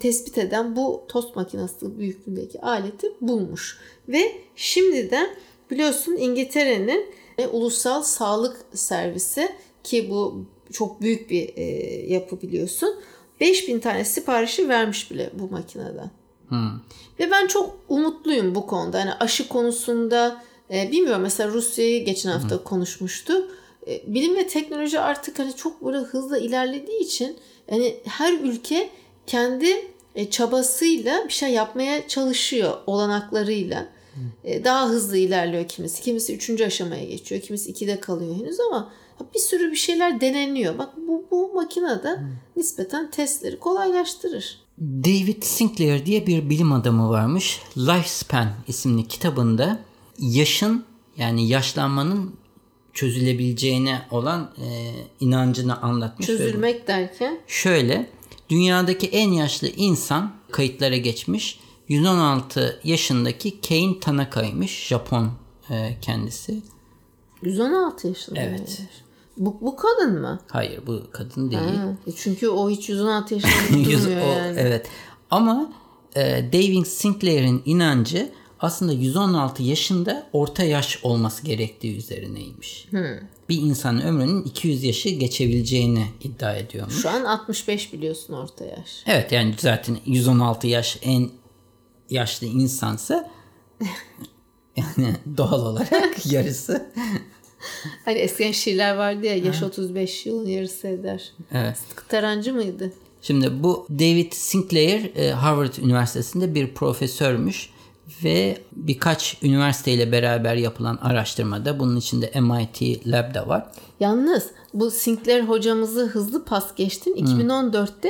tespit 0.00 0.38
eden 0.38 0.76
bu 0.76 1.04
tost 1.08 1.36
makinesi 1.36 1.98
büyüklüğündeki 1.98 2.60
aleti 2.60 3.06
bulmuş. 3.20 3.78
Ve 4.08 4.32
şimdiden 4.56 5.28
Biliyorsun 5.72 6.16
İngiltere'nin 6.16 7.06
e, 7.42 7.46
ulusal 7.46 8.02
sağlık 8.02 8.56
servisi 8.74 9.48
ki 9.84 10.10
bu 10.10 10.44
çok 10.72 11.00
büyük 11.00 11.30
bir 11.30 11.56
e, 11.56 11.64
yapı 12.12 12.42
biliyorsun. 12.42 12.94
5000 13.40 13.80
tane 13.80 14.04
siparişi 14.04 14.68
vermiş 14.68 15.10
bile 15.10 15.30
bu 15.34 15.50
makineden. 15.50 16.10
Hmm. 16.48 16.80
Ve 17.20 17.30
ben 17.30 17.46
çok 17.46 17.78
umutluyum 17.88 18.54
bu 18.54 18.66
konuda. 18.66 18.98
Yani 18.98 19.12
aşı 19.14 19.48
konusunda 19.48 20.42
e, 20.70 20.92
bilmiyorum 20.92 21.22
mesela 21.22 21.50
Rusya'yı 21.50 22.04
geçen 22.04 22.30
hafta 22.30 22.56
hmm. 22.56 22.64
konuşmuştu. 22.64 23.48
E, 23.86 24.14
bilim 24.14 24.36
ve 24.36 24.46
teknoloji 24.46 25.00
artık 25.00 25.38
hani 25.38 25.56
çok 25.56 25.84
böyle 25.84 25.98
hızla 25.98 26.38
ilerlediği 26.38 27.00
için 27.00 27.36
yani 27.70 27.96
her 28.04 28.32
ülke 28.32 28.90
kendi 29.26 29.92
e, 30.14 30.30
çabasıyla 30.30 31.24
bir 31.28 31.32
şey 31.32 31.50
yapmaya 31.50 32.08
çalışıyor 32.08 32.72
olanaklarıyla. 32.86 33.86
E, 34.44 34.64
daha 34.64 34.88
hızlı 34.88 35.16
ilerliyor 35.16 35.68
kimisi. 35.68 36.02
Kimisi 36.02 36.36
üçüncü 36.36 36.64
aşamaya 36.64 37.04
geçiyor. 37.04 37.40
Kimisi 37.40 37.70
ikide 37.70 38.00
kalıyor 38.00 38.36
henüz 38.36 38.60
ama 38.60 38.92
bir 39.34 39.38
sürü 39.38 39.70
bir 39.70 39.76
şeyler 39.76 40.20
deneniyor. 40.20 40.78
Bak 40.78 40.90
bu, 41.08 41.24
bu 41.30 41.52
makinede 41.54 42.16
hmm. 42.16 42.26
nispeten 42.56 43.10
testleri 43.10 43.58
kolaylaştırır. 43.58 44.58
David 44.80 45.42
Sinclair 45.42 46.06
diye 46.06 46.26
bir 46.26 46.50
bilim 46.50 46.72
adamı 46.72 47.08
varmış. 47.08 47.60
Lifespan 47.76 48.48
isimli 48.68 49.08
kitabında 49.08 49.78
yaşın 50.18 50.84
yani 51.16 51.48
yaşlanmanın 51.48 52.34
çözülebileceğine 52.92 54.02
olan 54.10 54.50
e, 54.58 54.66
inancını 55.20 55.82
anlatmış. 55.82 56.26
Çözülmek 56.26 56.74
şöyle. 56.74 56.86
derken? 56.86 57.38
Şöyle 57.46 58.10
dünyadaki 58.48 59.06
en 59.06 59.30
yaşlı 59.30 59.68
insan 59.68 60.32
kayıtlara 60.50 60.96
geçmiş. 60.96 61.58
116 61.88 62.80
yaşındaki 62.84 63.60
Kane 63.60 64.00
Tanaka'ymış. 64.00 64.86
Japon 64.86 65.30
e, 65.70 65.96
kendisi. 66.00 66.62
116 67.42 68.08
yaşında. 68.08 68.40
Evet. 68.40 68.82
Bu, 69.36 69.58
bu 69.60 69.76
kadın 69.76 70.20
mı? 70.20 70.40
Hayır 70.50 70.80
bu 70.86 71.02
kadın 71.12 71.50
değil. 71.50 71.62
Ha, 71.62 71.96
e 72.06 72.12
çünkü 72.12 72.48
o 72.48 72.70
hiç 72.70 72.88
116 72.88 73.34
yaşında 73.34 73.84
durmuyor 73.84 74.36
yani. 74.36 74.58
Evet. 74.60 74.88
Ama 75.30 75.72
e, 76.16 76.20
David 76.52 76.84
Sinclair'in 76.84 77.62
inancı 77.64 78.32
aslında 78.60 78.92
116 78.92 79.62
yaşında 79.62 80.26
orta 80.32 80.62
yaş 80.64 80.98
olması 81.02 81.44
gerektiği 81.44 81.96
üzerineymiş. 81.96 82.86
Hmm. 82.90 83.28
Bir 83.48 83.58
insanın 83.58 84.00
ömrünün 84.00 84.42
200 84.42 84.84
yaşı 84.84 85.08
geçebileceğini 85.08 86.06
iddia 86.20 86.56
ediyormuş. 86.56 87.02
Şu 87.02 87.10
an 87.10 87.24
65 87.24 87.92
biliyorsun 87.92 88.32
orta 88.32 88.64
yaş. 88.64 89.02
Evet 89.06 89.32
yani 89.32 89.54
zaten 89.58 89.98
116 90.06 90.66
yaş 90.66 90.98
en 91.02 91.30
yaşlı 92.12 92.46
insansa 92.46 93.30
yani 94.76 95.16
doğal 95.36 95.66
olarak 95.66 96.26
yarısı. 96.32 96.86
hani 98.04 98.18
eskiden 98.18 98.52
şiirler 98.52 98.96
vardı 98.96 99.26
ya 99.26 99.36
yaş 99.36 99.62
35 99.62 100.26
yılın 100.26 100.46
yarısı 100.46 100.88
eder. 100.88 101.32
Evet. 101.52 101.78
Tarancı 102.08 102.54
mıydı? 102.54 102.92
Şimdi 103.22 103.62
bu 103.62 103.86
David 103.90 104.32
Sinclair 104.32 105.16
e, 105.16 105.30
Harvard 105.30 105.74
Üniversitesi'nde 105.76 106.54
bir 106.54 106.74
profesörmüş 106.74 107.70
ve 108.24 108.58
birkaç 108.72 109.36
üniversiteyle 109.42 110.12
beraber 110.12 110.56
yapılan 110.56 110.96
araştırmada 110.96 111.78
bunun 111.78 111.96
içinde 111.96 112.40
MIT 112.40 113.06
Lab 113.06 113.34
da 113.34 113.48
var. 113.48 113.66
Yalnız 114.00 114.46
bu 114.74 114.90
Sinclair 114.90 115.42
hocamızı 115.42 116.06
hızlı 116.06 116.44
pas 116.44 116.74
geçtin. 116.74 117.14
2014'te 117.14 118.08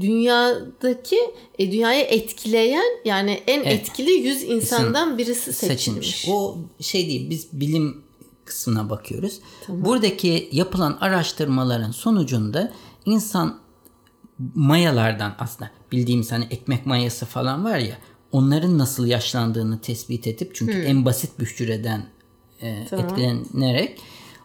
dünyadaki 0.00 1.18
e, 1.58 1.72
dünyayı 1.72 2.04
etkileyen 2.04 3.00
yani 3.04 3.42
en 3.46 3.60
evet. 3.60 3.80
etkili 3.80 4.10
100 4.10 4.42
insandan 4.42 5.18
birisi 5.18 5.52
seçilmiş. 5.52 6.06
seçilmiş. 6.06 6.28
O 6.28 6.58
şey 6.80 7.08
değil 7.08 7.30
biz 7.30 7.48
bilim 7.52 8.02
kısmına 8.44 8.90
bakıyoruz. 8.90 9.40
Tamam. 9.66 9.84
Buradaki 9.84 10.48
yapılan 10.52 10.98
araştırmaların 11.00 11.90
sonucunda 11.90 12.72
insan 13.04 13.58
mayalardan 14.54 15.34
aslında 15.38 15.70
bildiğimiz 15.92 16.32
hani 16.32 16.44
ekmek 16.50 16.86
mayası 16.86 17.26
falan 17.26 17.64
var 17.64 17.78
ya 17.78 17.98
onların 18.32 18.78
nasıl 18.78 19.06
yaşlandığını 19.06 19.80
tespit 19.80 20.26
edip 20.26 20.54
çünkü 20.54 20.74
hmm. 20.74 20.86
en 20.86 21.04
basit 21.04 21.40
bir 21.40 21.46
hücreden 21.46 22.06
e, 22.62 22.86
tamam. 22.90 23.06
etkilenerek 23.06 24.00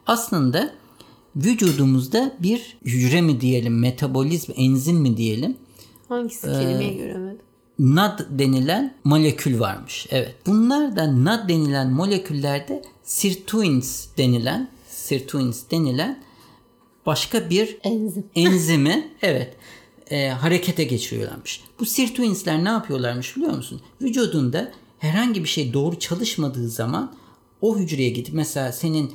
aslında 0.07 0.73
vücudumuzda 1.35 2.35
bir 2.39 2.77
hücre 2.85 3.21
mi 3.21 3.41
diyelim, 3.41 3.79
metabolizm, 3.79 4.51
enzim 4.55 4.97
mi 4.97 5.17
diyelim? 5.17 5.57
Hangisi 6.09 6.47
ee, 6.47 6.93
göremedim. 6.93 7.41
NAD 7.79 8.19
denilen 8.29 8.95
molekül 9.03 9.59
varmış. 9.59 10.07
Evet. 10.09 10.35
Bunlar 10.45 10.95
da 10.95 11.23
NAD 11.23 11.49
denilen 11.49 11.91
moleküllerde 11.91 12.81
sirtuins 13.03 14.07
denilen 14.17 14.69
sirtuins 14.89 15.63
denilen 15.71 16.23
başka 17.05 17.49
bir 17.49 17.77
enzim. 17.83 18.25
enzimi 18.35 19.11
evet 19.21 19.55
e, 20.09 20.27
harekete 20.29 20.83
geçiriyorlarmış. 20.83 21.61
Bu 21.79 21.85
sirtuinsler 21.85 22.63
ne 22.63 22.69
yapıyorlarmış 22.69 23.37
biliyor 23.37 23.53
musun? 23.53 23.81
Vücudunda 24.01 24.71
herhangi 24.99 25.43
bir 25.43 25.49
şey 25.49 25.73
doğru 25.73 25.99
çalışmadığı 25.99 26.69
zaman 26.69 27.15
o 27.61 27.77
hücreye 27.77 28.09
gidip 28.09 28.33
mesela 28.33 28.71
senin 28.71 29.11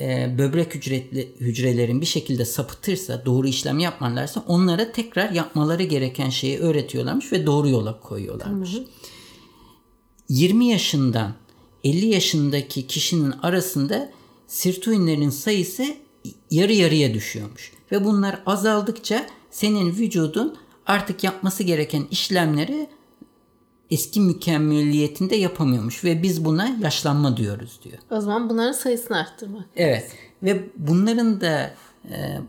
e, 0.00 0.34
böbrek 0.38 0.74
hücretli, 0.74 1.32
hücrelerin 1.40 2.00
bir 2.00 2.06
şekilde 2.06 2.44
sapıtırsa, 2.44 3.22
doğru 3.26 3.48
işlem 3.48 3.78
yapmalarsa 3.78 4.44
onlara 4.46 4.92
tekrar 4.92 5.30
yapmaları 5.30 5.82
gereken 5.82 6.30
şeyi 6.30 6.58
öğretiyorlarmış 6.58 7.32
ve 7.32 7.46
doğru 7.46 7.68
yola 7.68 8.00
koyuyorlarmış. 8.00 8.74
Hı 8.74 8.78
hı. 8.78 8.84
20 10.28 10.66
yaşından 10.66 11.34
50 11.84 12.06
yaşındaki 12.06 12.86
kişinin 12.86 13.30
arasında 13.42 14.12
sirtuinlerin 14.46 15.30
sayısı 15.30 15.94
yarı 16.50 16.72
yarıya 16.72 17.14
düşüyormuş. 17.14 17.72
Ve 17.92 18.04
bunlar 18.04 18.42
azaldıkça 18.46 19.26
senin 19.56 19.92
vücudun 19.92 20.56
artık 20.86 21.24
yapması 21.24 21.62
gereken 21.62 22.06
işlemleri 22.10 22.88
eski 23.90 24.20
mükemmeliyetinde 24.20 25.36
yapamıyormuş 25.36 26.04
ve 26.04 26.22
biz 26.22 26.44
buna 26.44 26.68
yaşlanma 26.82 27.36
diyoruz 27.36 27.80
diyor. 27.84 27.98
O 28.10 28.20
zaman 28.20 28.50
bunların 28.50 28.72
sayısını 28.72 29.18
arttırmak. 29.18 29.64
Evet 29.76 30.10
ve 30.42 30.64
bunların 30.76 31.40
da 31.40 31.70
e, 32.10 32.40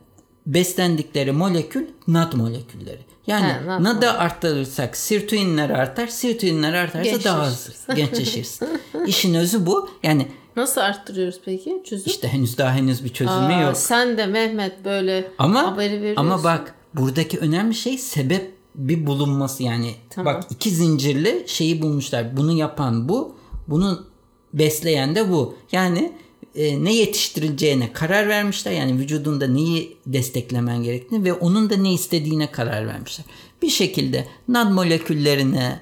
beslendikleri 0.45 1.31
molekül 1.31 1.87
NAD 2.07 2.33
molekülleri. 2.33 3.01
Yani 3.27 3.47
He, 3.47 3.83
NAD'ı 3.83 4.11
arttırırsak 4.11 4.97
sirtuinler 4.97 5.69
artar, 5.69 6.07
sirtuinler 6.07 6.73
artarsa 6.73 7.03
Gençleşir. 7.03 7.25
daha 7.25 7.47
hızlı 7.47 7.73
gençleşirsin. 7.95 8.67
İşin 9.05 9.33
özü 9.33 9.65
bu. 9.65 9.89
Yani 10.03 10.27
Nasıl 10.55 10.81
arttırıyoruz 10.81 11.39
peki 11.45 11.81
çözüm? 11.85 12.05
İşte 12.05 12.27
henüz 12.27 12.57
daha 12.57 12.73
henüz 12.73 13.03
bir 13.03 13.09
çözümü 13.09 13.53
Aa, 13.53 13.61
yok. 13.61 13.77
Sen 13.77 14.17
de 14.17 14.25
Mehmet 14.25 14.85
böyle 14.85 15.31
ama, 15.37 15.71
haberi 15.71 16.01
veriyorsun. 16.01 16.21
Ama 16.21 16.43
bak 16.43 16.73
buradaki 16.93 17.39
önemli 17.39 17.75
şey 17.75 17.97
sebep 17.97 18.57
bir 18.75 19.07
bulunması 19.07 19.63
yani 19.63 19.95
tamam. 20.09 20.35
bak 20.35 20.43
iki 20.49 20.69
zincirli 20.69 21.43
şeyi 21.47 21.81
bulmuşlar. 21.81 22.37
Bunu 22.37 22.51
yapan 22.51 23.09
bu, 23.09 23.35
bunu 23.67 24.05
besleyen 24.53 25.15
de 25.15 25.31
bu. 25.31 25.55
Yani 25.71 26.13
e, 26.55 26.83
ne 26.83 26.93
yetiştirileceğine 26.93 27.93
karar 27.93 28.27
vermişler. 28.27 28.71
Yani 28.71 28.99
vücudunda 28.99 29.47
neyi 29.47 29.97
desteklemen 30.05 30.83
gerektiğini 30.83 31.23
ve 31.23 31.33
onun 31.33 31.69
da 31.69 31.77
ne 31.77 31.93
istediğine 31.93 32.51
karar 32.51 32.87
vermişler. 32.87 33.25
Bir 33.61 33.69
şekilde 33.69 34.27
NAD 34.47 34.71
moleküllerine 34.71 35.79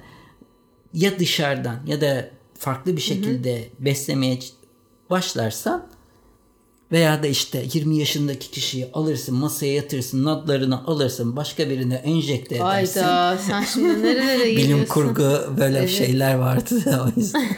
ya 0.94 1.18
dışarıdan 1.18 1.80
ya 1.86 2.00
da 2.00 2.30
farklı 2.58 2.96
bir 2.96 3.02
şekilde 3.02 3.56
hı 3.56 3.60
hı. 3.60 3.84
beslemeye 3.84 4.38
başlarsan 5.10 5.86
veya 6.92 7.22
da 7.22 7.26
işte 7.26 7.66
20 7.72 7.96
yaşındaki 7.98 8.50
kişiyi 8.50 8.90
alırsın 8.92 9.34
masaya 9.34 9.74
yatırırsın 9.74 10.24
nadlarını 10.24 10.86
alırsın 10.86 11.36
başka 11.36 11.70
birine 11.70 11.94
enjekte 11.94 12.56
edersin. 12.56 13.00
Hayda 13.00 13.38
sen 13.38 13.62
şimdi 13.62 14.02
nerelere 14.02 14.50
gidiyorsun? 14.50 14.74
Bilim 14.74 14.86
kurgu 14.86 15.56
böyle 15.58 15.78
evet. 15.78 15.90
şeyler 15.90 16.34
vardı 16.34 16.84
da 16.84 17.04
o 17.04 17.20
yüzden. 17.20 17.48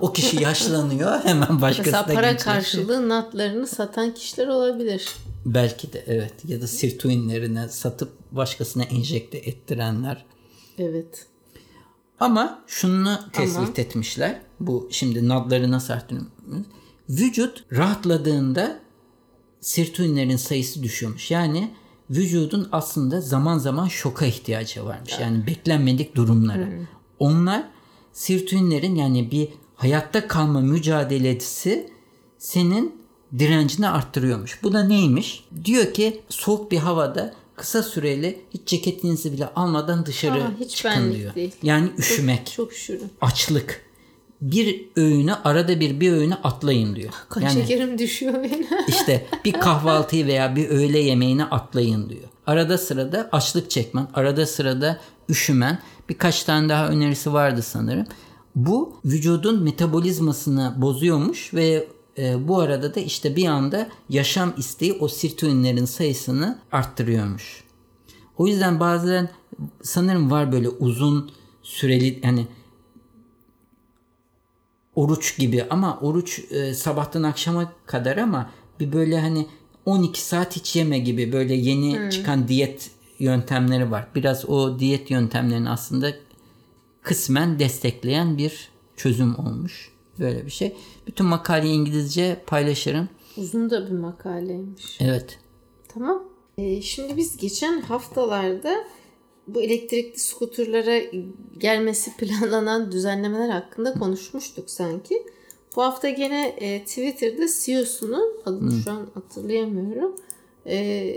o 0.00 0.12
kişi 0.12 0.42
yaşlanıyor 0.42 1.24
hemen 1.24 1.60
başkasına 1.62 2.04
Mesela 2.06 2.20
para 2.20 2.36
karşılığı 2.36 3.08
nadlarını 3.08 3.66
satan 3.66 4.14
kişiler 4.14 4.46
olabilir. 4.46 5.08
Belki 5.46 5.92
de 5.92 6.04
evet 6.06 6.34
ya 6.48 6.62
da 6.62 6.66
sirtuinlerine 6.66 7.68
satıp 7.68 8.12
başkasına 8.32 8.82
enjekte 8.82 9.38
ettirenler. 9.38 10.24
Evet. 10.78 11.26
Ama 12.20 12.64
şunu 12.66 13.18
tespit 13.32 13.58
Ama. 13.58 13.68
etmişler. 13.76 14.40
Bu 14.60 14.88
şimdi 14.90 15.28
nadları 15.28 15.70
nasıl? 15.70 15.94
Vücut 17.08 17.64
rahatladığında 17.72 18.80
sirtuinlerin 19.60 20.36
sayısı 20.36 20.82
düşüyormuş. 20.82 21.30
Yani 21.30 21.70
vücudun 22.10 22.68
aslında 22.72 23.20
zaman 23.20 23.58
zaman 23.58 23.88
şoka 23.88 24.26
ihtiyacı 24.26 24.84
varmış. 24.84 25.18
Yani 25.20 25.46
beklenmedik 25.46 26.16
durumlara. 26.16 26.68
Onlar 27.18 27.64
sirtuinlerin 28.12 28.94
yani 28.94 29.30
bir 29.30 29.48
hayatta 29.76 30.28
kalma 30.28 30.60
mücadelesi 30.60 31.90
senin 32.38 33.04
direncini 33.38 33.88
arttırıyormuş. 33.88 34.62
Bu 34.62 34.72
da 34.72 34.84
neymiş? 34.84 35.44
Diyor 35.64 35.92
ki 35.92 36.22
soğuk 36.28 36.72
bir 36.72 36.78
havada 36.78 37.34
kısa 37.56 37.82
süreli 37.82 38.40
hiç 38.54 38.68
ceketinizi 38.68 39.32
bile 39.32 39.46
almadan 39.46 40.06
dışarı 40.06 40.44
Aa, 40.44 40.52
hiç 40.60 40.76
çıkın 40.76 41.14
diyor. 41.14 41.34
Değil. 41.34 41.52
Yani 41.62 41.90
üşümek. 41.98 42.46
Çok, 42.46 42.54
çok 42.54 42.72
üşürüm. 42.72 43.10
Açlık 43.20 43.84
bir 44.52 44.84
öğünü 44.96 45.34
arada 45.34 45.80
bir 45.80 46.00
bir 46.00 46.12
öğünü 46.12 46.34
atlayın 46.34 46.96
diyor. 46.96 47.12
Kan 47.28 47.40
yani, 47.40 47.52
şekerim 47.52 47.98
düşüyor 47.98 48.34
benim. 48.34 48.66
işte 48.88 49.26
bir 49.44 49.52
kahvaltıyı 49.52 50.26
veya 50.26 50.56
bir 50.56 50.68
öğle 50.68 50.98
yemeğini 50.98 51.44
atlayın 51.44 52.08
diyor. 52.08 52.28
Arada 52.46 52.78
sırada 52.78 53.28
açlık 53.32 53.70
çekmen, 53.70 54.08
arada 54.14 54.46
sırada 54.46 55.00
üşümen, 55.28 55.78
birkaç 56.08 56.44
tane 56.44 56.68
daha 56.68 56.88
önerisi 56.88 57.32
vardı 57.32 57.62
sanırım. 57.62 58.06
Bu 58.54 58.96
vücudun 59.04 59.62
metabolizmasını 59.62 60.74
bozuyormuş 60.76 61.54
ve 61.54 61.88
e, 62.18 62.48
bu 62.48 62.60
arada 62.60 62.94
da 62.94 63.00
işte 63.00 63.36
bir 63.36 63.46
anda 63.46 63.88
yaşam 64.08 64.54
isteği 64.56 64.92
o 64.92 65.08
sirtuinlerin 65.08 65.84
sayısını 65.84 66.58
arttırıyormuş. 66.72 67.64
O 68.38 68.46
yüzden 68.46 68.80
bazen 68.80 69.30
sanırım 69.82 70.30
var 70.30 70.52
böyle 70.52 70.68
uzun 70.68 71.30
süreli 71.62 72.22
hani 72.22 72.46
oruç 74.96 75.38
gibi 75.38 75.64
ama 75.70 75.98
oruç 76.00 76.40
e, 76.50 76.74
sabahtan 76.74 77.22
akşama 77.22 77.72
kadar 77.86 78.16
ama 78.16 78.50
bir 78.80 78.92
böyle 78.92 79.20
hani 79.20 79.46
12 79.86 80.22
saat 80.22 80.56
hiç 80.56 80.76
yeme 80.76 80.98
gibi 80.98 81.32
böyle 81.32 81.54
yeni 81.54 81.98
hmm. 81.98 82.08
çıkan 82.08 82.48
diyet 82.48 82.90
yöntemleri 83.18 83.90
var. 83.90 84.08
Biraz 84.14 84.48
o 84.48 84.78
diyet 84.78 85.10
yöntemlerini 85.10 85.70
aslında 85.70 86.12
kısmen 87.02 87.58
destekleyen 87.58 88.38
bir 88.38 88.68
çözüm 88.96 89.38
olmuş. 89.38 89.90
Böyle 90.18 90.46
bir 90.46 90.50
şey. 90.50 90.76
Bütün 91.06 91.26
makaleyi 91.26 91.74
İngilizce 91.74 92.42
paylaşırım. 92.46 93.08
Uzun 93.36 93.70
da 93.70 93.86
bir 93.86 93.98
makaleymiş. 93.98 95.00
Evet. 95.00 95.38
Tamam. 95.88 96.22
Ee, 96.58 96.82
şimdi 96.82 97.16
biz 97.16 97.36
geçen 97.36 97.80
haftalarda 97.80 98.84
bu 99.48 99.62
elektrikli 99.62 100.18
skuterlara 100.18 101.00
gelmesi 101.58 102.16
planlanan 102.18 102.92
düzenlemeler 102.92 103.48
hakkında 103.48 103.94
konuşmuştuk 103.94 104.70
sanki. 104.70 105.22
Bu 105.76 105.82
hafta 105.82 106.10
gene 106.10 106.46
e, 106.46 106.84
Twitter'da 106.84 107.46
CEO'sunun 107.64 108.40
adını 108.44 108.70
hmm. 108.70 108.80
şu 108.80 108.90
an 108.90 109.08
hatırlayamıyorum. 109.14 110.16
E, 110.66 111.16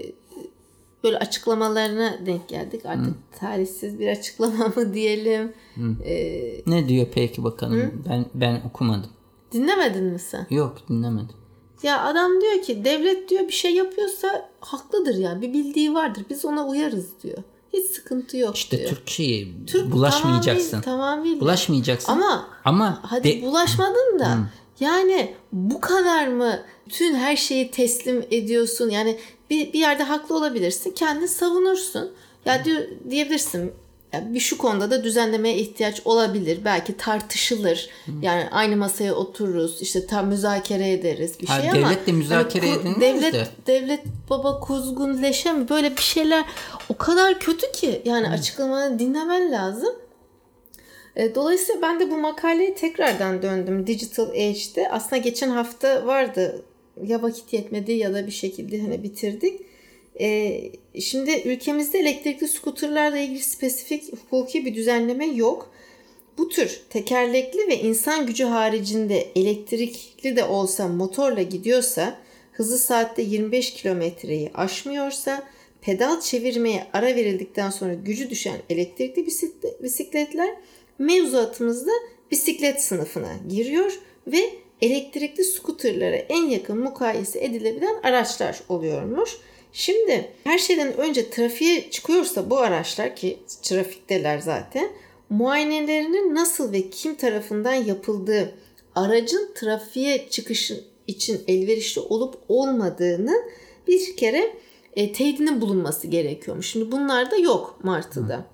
böyle 1.04 1.18
açıklamalarına 1.18 2.20
denk 2.26 2.48
geldik. 2.50 2.86
Artık 2.86 3.06
hmm. 3.06 3.40
talihsiz 3.40 4.00
bir 4.00 4.08
açıklama 4.08 4.68
mı 4.76 4.94
diyelim. 4.94 5.54
E, 6.06 6.62
ne 6.68 6.90
diyor 6.90 7.08
peki 7.14 7.44
bakalım? 7.44 7.82
Hmm? 7.82 8.06
Ben 8.10 8.26
ben 8.34 8.62
okumadım. 8.70 9.10
Dinlemedin 9.52 10.04
mi 10.04 10.20
sen? 10.20 10.48
Yok 10.50 10.78
dinlemedim. 10.90 11.36
Ya 11.84 12.04
adam 12.04 12.42
diyor 12.42 12.62
ki 12.62 12.86
devlet 12.86 13.30
diyor 13.30 13.48
bir 13.48 13.54
şey 13.54 13.76
yapıyorsa 13.76 14.50
haklıdır 14.60 15.16
yani 15.16 15.42
bir 15.42 15.54
bildiği 15.54 15.94
vardır. 15.94 16.26
Biz 16.30 16.46
ona 16.46 16.68
uyarız 16.68 17.10
diyor. 17.24 17.38
Hiç 17.74 17.92
sıkıntı 17.92 18.38
yok 18.38 18.56
İşte 18.56 18.78
diyor. 18.78 18.90
Türk 18.90 19.10
şeyi 19.10 19.54
Türk, 19.68 19.92
bulaşmayacaksın. 19.92 20.82
Tamamıyla. 20.82 21.40
Bulaşmayacaksın. 21.40 22.12
Ama 22.12 22.48
ama 22.66 23.00
hadi 23.04 23.42
de... 23.42 23.46
bulaşmadın 23.46 24.20
da 24.20 24.36
hmm. 24.36 24.46
yani 24.80 25.36
bu 25.52 25.82
kadar 25.82 26.28
mı 26.28 26.60
bütün 26.86 27.16
her 27.16 27.36
şeyi 27.36 27.72
teslim 27.72 28.26
ediyorsun? 28.32 28.90
Yani 28.90 29.20
bir, 29.50 29.74
bir 29.74 29.80
yerde 29.80 30.04
haklı 30.04 30.36
olabilirsin. 30.36 30.92
Kendini 30.92 31.28
savunursun. 31.28 32.12
Ya 32.46 32.66
diyor, 32.66 32.84
diyebilirsin 33.10 33.74
yani 34.14 34.34
bir 34.34 34.40
şu 34.40 34.58
konuda 34.58 34.92
da 34.92 35.04
düzenlemeye 35.04 35.58
ihtiyaç 35.58 36.02
olabilir. 36.06 36.60
Belki 36.66 36.98
tartışılır. 36.98 37.90
Hı. 38.06 38.12
Yani 38.22 38.48
aynı 38.52 38.78
masaya 38.78 39.14
otururuz. 39.14 39.82
işte 39.82 40.08
tam 40.08 40.28
müzakere 40.28 40.92
ederiz 40.92 41.40
bir 41.42 41.48
ha, 41.48 41.62
şey 41.62 41.70
ama 41.70 41.90
devletle 41.90 42.12
müzakere 42.12 42.68
yani, 42.68 42.80
edilmez 42.80 43.02
devlet, 43.02 43.34
de. 43.34 43.48
Devlet 43.68 44.02
baba 44.30 44.60
kuzgun 44.60 45.24
leşe 45.24 45.54
mi? 45.54 45.70
Böyle 45.70 45.92
bir 45.92 46.02
şeyler 46.02 46.46
o 46.90 46.98
kadar 46.98 47.40
kötü 47.40 47.72
ki 47.72 48.02
yani 48.06 48.28
Hı. 48.28 48.32
açıklamanı 48.32 49.00
dinlemen 49.00 49.52
lazım. 49.52 49.96
E, 51.16 51.36
dolayısıyla 51.36 51.82
ben 51.82 52.00
de 52.00 52.12
bu 52.12 52.18
makaleye 52.18 52.76
tekrardan 52.76 53.42
döndüm 53.42 53.88
Digital 53.88 54.30
Age'de. 54.30 54.90
Aslında 54.92 55.18
geçen 55.18 55.50
hafta 55.50 56.06
vardı. 56.06 56.66
Ya 57.04 57.22
vakit 57.22 57.54
yetmedi 57.54 57.92
ya 57.92 58.14
da 58.14 58.28
bir 58.28 58.32
şekilde 58.32 58.82
hani 58.82 59.04
bitirdik. 59.04 59.62
E, 60.20 60.62
şimdi 61.02 61.42
ülkemizde 61.46 62.00
elektrikli 62.00 62.48
skuterlarla 62.48 63.18
ilgili 63.18 63.40
spesifik 63.40 64.14
hukuki 64.14 64.66
bir 64.66 64.76
düzenleme 64.76 65.26
yok. 65.26 65.72
Bu 66.38 66.50
tür 66.50 66.82
tekerlekli 66.90 67.68
ve 67.68 67.80
insan 67.80 68.28
gücü 68.28 68.44
haricinde 68.44 69.28
elektrikli 69.36 70.36
de 70.36 70.44
olsa 70.44 70.88
motorla 70.88 71.42
gidiyorsa, 71.42 72.20
hızı 72.52 72.78
saatte 72.78 73.22
25 73.22 73.74
kilometreyi 73.74 74.52
aşmıyorsa, 74.54 75.44
pedal 75.82 76.22
çevirmeye 76.22 76.88
ara 76.94 77.16
verildikten 77.16 77.70
sonra 77.70 77.94
gücü 77.94 78.30
düşen 78.30 78.58
elektrikli 78.70 79.28
bisikletler 79.84 80.50
mevzuatımızda 81.00 81.92
bisiklet 82.32 82.84
sınıfına 82.84 83.34
giriyor 83.50 84.00
ve 84.28 84.50
elektrikli 84.82 85.44
skuterlara 85.44 86.16
en 86.16 86.44
yakın 86.46 86.80
mukayese 86.80 87.44
edilebilen 87.44 87.96
araçlar 88.04 88.60
oluyormuş. 88.70 89.38
Şimdi 89.78 90.28
her 90.44 90.58
şeyden 90.58 90.98
önce 90.98 91.30
trafiğe 91.30 91.92
çıkıyorsa 91.92 92.50
bu 92.50 92.58
araçlar 92.58 93.16
ki 93.16 93.40
trafikteler 93.62 94.40
zaten 94.40 94.90
muayenelerinin 95.30 96.36
nasıl 96.36 96.72
ve 96.72 96.90
kim 96.90 97.16
tarafından 97.16 97.74
yapıldığı 97.74 98.54
aracın 98.96 99.52
trafiğe 99.56 100.30
çıkışı 100.30 100.84
için 101.08 101.42
elverişli 101.48 102.02
olup 102.02 102.36
olmadığını 102.48 103.34
bir 103.88 104.18
kere 104.18 104.54
e, 104.96 105.14
teyidinin 105.14 105.62
bulunması 105.62 106.08
gerekiyormuş. 106.08 106.72
Şimdi 106.72 106.92
bunlar 106.92 107.32
da 107.32 107.38
yok 107.38 107.80
Martı'da. 107.84 108.46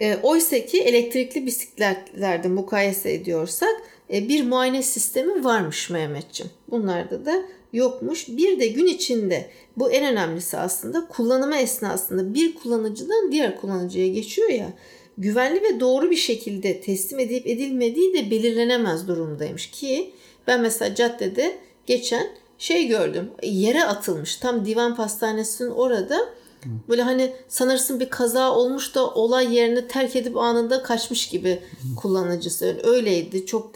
E, 0.00 0.16
Oysa 0.16 0.66
ki 0.66 0.82
elektrikli 0.82 1.46
bisikletlerde 1.46 2.48
mukayese 2.48 3.12
ediyorsak 3.12 3.82
e, 4.12 4.28
bir 4.28 4.44
muayene 4.44 4.82
sistemi 4.82 5.44
varmış 5.44 5.90
Mehmetçim. 5.90 6.50
Bunlarda 6.70 7.26
da 7.26 7.44
yokmuş. 7.72 8.28
Bir 8.28 8.60
de 8.60 8.68
gün 8.68 8.86
içinde 8.86 9.50
bu 9.76 9.90
en 9.90 10.12
önemlisi 10.12 10.58
aslında 10.58 11.08
kullanımı 11.08 11.56
esnasında 11.56 12.34
bir 12.34 12.54
kullanıcıdan 12.54 13.32
diğer 13.32 13.60
kullanıcıya 13.60 14.08
geçiyor 14.08 14.48
ya 14.48 14.72
güvenli 15.18 15.62
ve 15.62 15.80
doğru 15.80 16.10
bir 16.10 16.16
şekilde 16.16 16.80
teslim 16.80 17.18
edilip 17.18 17.46
edilmediği 17.46 18.14
de 18.14 18.30
belirlenemez 18.30 19.08
durumdaymış 19.08 19.70
ki 19.70 20.12
ben 20.46 20.60
mesela 20.60 20.94
caddede 20.94 21.58
geçen 21.86 22.26
şey 22.58 22.86
gördüm 22.86 23.30
yere 23.42 23.84
atılmış. 23.84 24.36
Tam 24.36 24.66
divan 24.66 24.96
pastanesinin 24.96 25.70
orada 25.70 26.28
böyle 26.88 27.02
hani 27.02 27.32
sanırsın 27.48 28.00
bir 28.00 28.08
kaza 28.10 28.54
olmuş 28.54 28.94
da 28.94 29.10
olay 29.10 29.54
yerini 29.54 29.88
terk 29.88 30.16
edip 30.16 30.36
anında 30.36 30.82
kaçmış 30.82 31.28
gibi 31.28 31.58
kullanıcısı. 31.96 32.80
Öyleydi. 32.84 33.46
Çok 33.46 33.72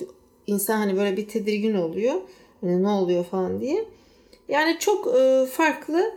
insan 0.46 0.76
hani 0.76 0.96
böyle 0.96 1.16
bir 1.16 1.28
tedirgin 1.28 1.74
oluyor 1.74 2.14
hani 2.60 2.82
ne 2.82 2.88
oluyor 2.88 3.24
falan 3.24 3.60
diye 3.60 3.84
yani 4.48 4.76
çok 4.78 5.16
e, 5.18 5.46
farklı 5.46 6.14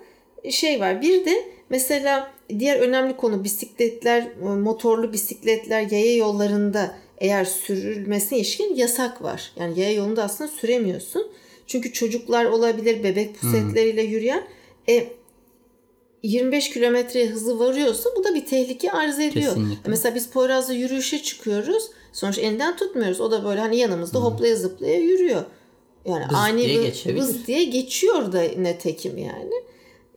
şey 0.49 0.79
var. 0.79 1.01
Bir 1.01 1.25
de 1.25 1.45
mesela 1.69 2.31
diğer 2.59 2.79
önemli 2.79 3.17
konu 3.17 3.43
bisikletler, 3.43 4.21
e, 4.21 4.45
motorlu 4.45 5.13
bisikletler 5.13 5.81
yaya 5.91 6.15
yollarında 6.15 6.95
eğer 7.17 7.45
sürülmesine 7.45 8.39
ilişkin 8.39 8.75
yasak 8.75 9.23
var. 9.23 9.51
Yani 9.59 9.79
yaya 9.79 9.93
yolunda 9.93 10.23
aslında 10.23 10.51
süremiyorsun. 10.51 11.31
Çünkü 11.67 11.93
çocuklar 11.93 12.45
olabilir, 12.45 13.03
bebek 13.03 13.41
pusetleriyle 13.41 14.01
yürüyen. 14.01 14.43
E, 14.89 15.07
25 16.23 16.69
kilometre 16.69 17.27
hızı 17.27 17.59
varıyorsa 17.59 18.09
bu 18.17 18.23
da 18.23 18.35
bir 18.35 18.45
tehlike 18.45 18.91
arz 18.91 19.19
ediyor. 19.19 19.53
Kesinlikle. 19.53 19.89
Mesela 19.89 20.15
biz 20.15 20.29
Poyraz'da 20.29 20.73
yürüyüşe 20.73 21.23
çıkıyoruz. 21.23 21.91
Sonuç 22.13 22.37
elinden 22.37 22.77
tutmuyoruz. 22.77 23.21
O 23.21 23.31
da 23.31 23.43
böyle 23.43 23.59
hani 23.59 23.77
yanımızda 23.77 24.19
hoplaya 24.19 24.55
zıplaya 24.55 24.99
yürüyor. 24.99 25.43
Yani 26.05 26.25
bız 26.29 26.35
ani 26.35 26.61
diye 26.61 26.83
geçebilir. 26.83 27.21
bız 27.21 27.47
diye 27.47 27.63
geçiyor 27.63 28.31
da 28.31 28.41
netekim 28.41 29.17
yani. 29.17 29.53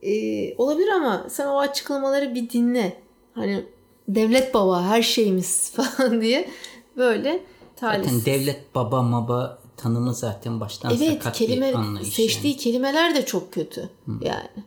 Ee, 0.01 0.55
olabilir 0.57 0.87
ama 0.87 1.27
sen 1.29 1.47
o 1.47 1.59
açıklamaları 1.59 2.35
bir 2.35 2.49
dinle. 2.49 2.97
Hani 3.33 3.65
devlet 4.07 4.53
baba 4.53 4.83
her 4.83 5.01
şeyimiz 5.01 5.71
falan 5.75 6.21
diye 6.21 6.49
böyle 6.97 7.43
talihsiz. 7.75 8.17
Zaten 8.19 8.33
devlet 8.33 8.75
baba 8.75 9.01
maba 9.01 9.59
tanımı 9.77 10.13
zaten 10.13 10.59
baştan 10.59 10.91
evet, 10.97 11.13
sakat 11.13 11.37
kelime, 11.37 11.69
bir 11.69 11.73
anlayış. 11.73 12.13
Seçtiği 12.13 12.53
yani. 12.53 12.61
kelimeler 12.61 13.15
de 13.15 13.25
çok 13.25 13.53
kötü 13.53 13.81
Hı. 13.81 14.11
yani. 14.21 14.63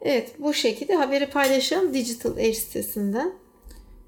Evet 0.00 0.34
bu 0.38 0.54
şekilde 0.54 0.94
haberi 0.94 1.30
paylaşalım 1.30 1.94
Digital 1.94 2.32
Age 2.32 2.54
sitesinden. 2.54 3.32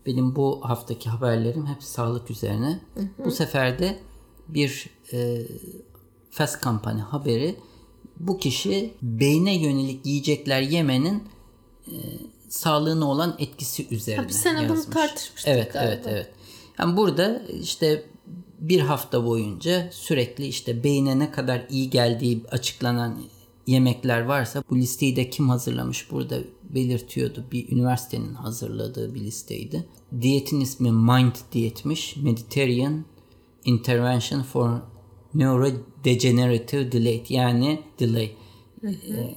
Benim 0.06 0.36
bu 0.36 0.60
haftaki 0.62 1.08
haberlerim 1.08 1.66
hep 1.66 1.82
sağlık 1.82 2.30
üzerine. 2.30 2.80
Hı 2.94 3.00
hı. 3.00 3.24
Bu 3.24 3.30
sefer 3.30 3.78
de 3.78 3.98
bir 4.48 4.90
e, 5.12 5.38
Fast 6.32 6.62
Company 6.62 7.00
haberi 7.00 7.56
bu 8.20 8.38
kişi 8.38 8.94
beyne 9.02 9.56
yönelik 9.56 10.06
yiyecekler 10.06 10.60
yemenin 10.62 11.22
e, 11.86 11.94
sağlığına 12.48 13.10
olan 13.10 13.36
etkisi 13.38 13.86
üzerine 13.90 14.22
Tabii 14.22 14.32
sene 14.32 14.62
yazmış. 14.62 14.80
bunu 14.86 14.94
tartışmıştık 14.94 15.48
Evet 15.54 15.72
galiba. 15.72 15.92
evet 15.92 16.06
evet. 16.08 16.30
Yani 16.78 16.96
burada 16.96 17.42
işte 17.62 18.04
bir 18.58 18.80
hafta 18.80 19.24
boyunca 19.26 19.88
sürekli 19.92 20.46
işte 20.46 20.84
beyne 20.84 21.18
ne 21.18 21.30
kadar 21.30 21.66
iyi 21.70 21.90
geldiği 21.90 22.42
açıklanan 22.50 23.18
yemekler 23.66 24.20
varsa 24.20 24.64
bu 24.70 24.76
listeyi 24.76 25.16
de 25.16 25.30
kim 25.30 25.48
hazırlamış 25.48 26.10
burada 26.10 26.38
belirtiyordu. 26.62 27.44
Bir 27.52 27.72
üniversitenin 27.72 28.34
hazırladığı 28.34 29.14
bir 29.14 29.20
listeydi. 29.20 29.84
Diyetin 30.20 30.60
ismi 30.60 30.92
Mind 30.92 31.34
diyetmiş. 31.52 32.16
Mediterranean 32.16 33.04
Intervention 33.64 34.42
for 34.42 34.70
Neurodegenerative 35.34 36.92
Delay 36.92 37.22
yani 37.28 37.82
delay. 38.00 38.30
Ee, 38.84 38.90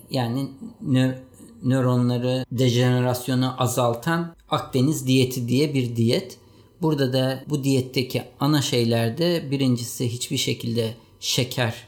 yani 0.09 0.47
nö- 0.87 1.17
nöronları 1.63 2.45
dejenerasyonu 2.51 3.61
azaltan 3.61 4.35
Akdeniz 4.49 5.07
diyeti 5.07 5.47
diye 5.47 5.73
bir 5.73 5.95
diyet. 5.95 6.37
Burada 6.81 7.13
da 7.13 7.43
bu 7.49 7.63
diyetteki 7.63 8.23
ana 8.39 8.61
şeylerde 8.61 9.51
birincisi 9.51 10.09
hiçbir 10.09 10.37
şekilde 10.37 10.93
şeker 11.19 11.87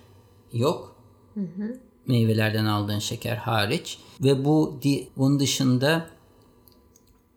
yok. 0.53 0.95
Meyvelerden 2.07 2.65
aldığın 2.65 2.99
şeker 2.99 3.35
hariç 3.35 3.97
ve 4.21 4.45
bu 4.45 4.79
bunun 5.17 5.39
dışında 5.39 6.09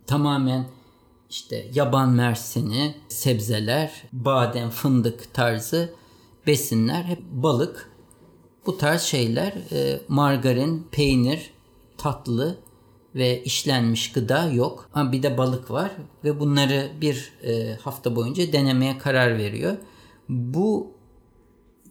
tamamen 0.06 0.66
işte 1.30 1.66
yaban 1.74 2.10
mersini, 2.10 2.94
sebzeler, 3.08 4.02
badem, 4.12 4.70
fındık 4.70 5.34
tarzı 5.34 5.94
besinler 6.46 7.02
hep 7.02 7.22
balık. 7.30 7.90
Bu 8.66 8.78
tarz 8.78 9.02
şeyler 9.02 9.52
e, 9.72 10.00
margarin, 10.08 10.86
peynir, 10.90 11.50
tatlı 11.98 12.58
ve 13.14 13.42
işlenmiş 13.42 14.12
gıda 14.12 14.46
yok. 14.46 14.90
Ama 14.94 15.12
bir 15.12 15.22
de 15.22 15.38
balık 15.38 15.70
var 15.70 15.90
ve 16.24 16.40
bunları 16.40 16.90
bir 17.00 17.32
e, 17.42 17.74
hafta 17.74 18.16
boyunca 18.16 18.52
denemeye 18.52 18.98
karar 18.98 19.38
veriyor. 19.38 19.76
Bu 20.28 20.92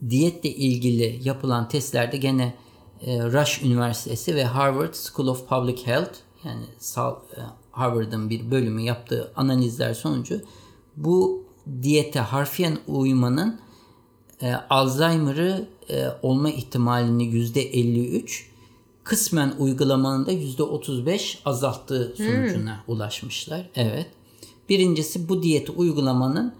diyetle 0.10 0.50
ilgili 0.50 1.20
yapılan 1.24 1.70
testlerde 1.70 2.18
gene 2.18 2.54
e, 3.02 3.24
Rush 3.24 3.64
Üniversitesi 3.64 4.36
ve 4.36 4.44
Harvard 4.44 4.94
School 4.94 5.28
of 5.28 5.48
Public 5.48 5.88
Health 5.88 6.18
yani 6.44 6.64
e, 6.98 7.42
Harvard'ın 7.72 8.30
bir 8.30 8.52
bölümü 8.52 8.82
yaptığı 8.82 9.32
analizler 9.36 9.94
sonucu 9.94 10.42
bu 10.98 11.44
diyete 11.82 12.20
harfiyen 12.20 12.78
uymanın 12.88 13.60
e, 14.42 14.54
Alzheimer'ı 14.70 15.66
e, 15.90 16.06
olma 16.22 16.50
ihtimalini 16.50 17.24
%53 17.24 18.44
kısmen 19.04 19.54
uygulamanın 19.60 20.26
da 20.26 20.32
%35 20.34 21.38
azalttığı 21.46 22.14
sonucuna 22.18 22.80
ulaşmışlar. 22.88 23.70
Evet. 23.76 24.06
Birincisi 24.70 25.30
bu 25.30 25.44
diyeti 25.44 25.72
uygulamanın 25.72 26.54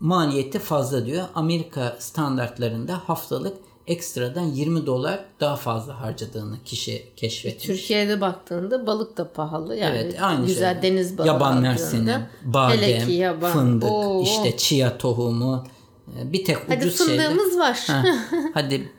maliyeti 0.00 0.58
fazla 0.58 1.06
diyor. 1.06 1.24
Amerika 1.34 1.96
standartlarında 1.98 3.00
haftalık 3.06 3.56
ekstradan 3.86 4.44
20 4.44 4.86
dolar 4.86 5.24
daha 5.40 5.56
fazla 5.56 6.00
harcadığını 6.00 6.56
kişi 6.64 7.08
keşfetmiş. 7.16 7.66
Türkiye'de 7.66 8.20
baktığında 8.20 8.86
balık 8.86 9.16
da 9.16 9.32
pahalı. 9.32 9.76
Yani 9.76 9.96
Evet, 9.98 10.22
aynı 10.22 10.46
güzel 10.46 10.80
şey. 10.82 10.92
deniz 10.92 11.18
balığı 11.18 11.26
Yaban 11.26 11.60
mersini, 11.60 12.16
badem, 12.44 13.08
yaban. 13.10 13.52
fındık, 13.52 13.90
Oo. 13.90 14.22
işte 14.22 14.56
chia 14.56 14.98
tohumu, 14.98 15.64
e, 15.66 15.75
bir 16.24 16.44
tek 16.44 16.56
Hadi 16.68 16.86
ucuz 16.86 17.06
şeyler. 17.06 17.28
fındığımız 17.28 17.58
var. 17.58 17.84
Ha, 17.86 18.04
hadi 18.54 18.92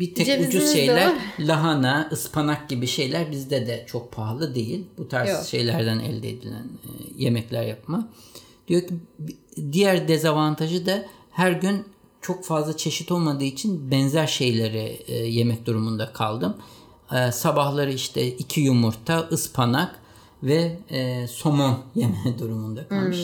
bir 0.00 0.14
tek 0.14 0.26
Cevizimiz 0.26 0.54
ucuz 0.54 0.72
şeyler, 0.72 1.12
lahana, 1.40 2.08
ıspanak 2.12 2.68
gibi 2.68 2.86
şeyler 2.86 3.30
bizde 3.30 3.66
de 3.66 3.84
çok 3.88 4.12
pahalı 4.12 4.54
değil. 4.54 4.84
Bu 4.98 5.08
tarz 5.08 5.28
Yok. 5.28 5.44
şeylerden 5.44 5.98
elde 5.98 6.30
edilen 6.30 6.62
e, 6.62 6.90
yemekler 7.16 7.62
yapma. 7.62 8.08
Diyor 8.68 8.82
ki 8.82 8.94
diğer 9.72 10.08
dezavantajı 10.08 10.86
da 10.86 11.06
her 11.30 11.52
gün 11.52 11.84
çok 12.20 12.44
fazla 12.44 12.76
çeşit 12.76 13.12
olmadığı 13.12 13.44
için 13.44 13.90
benzer 13.90 14.26
şeyleri 14.26 15.02
e, 15.06 15.16
yemek 15.16 15.66
durumunda 15.66 16.12
kaldım. 16.12 16.56
E, 17.12 17.32
sabahları 17.32 17.92
işte 17.92 18.26
iki 18.26 18.60
yumurta, 18.60 19.18
ıspanak 19.32 20.00
ve 20.42 20.78
somon 21.28 21.78
yeme 21.94 22.38
durumunda 22.38 22.88
kalmış. 22.88 23.18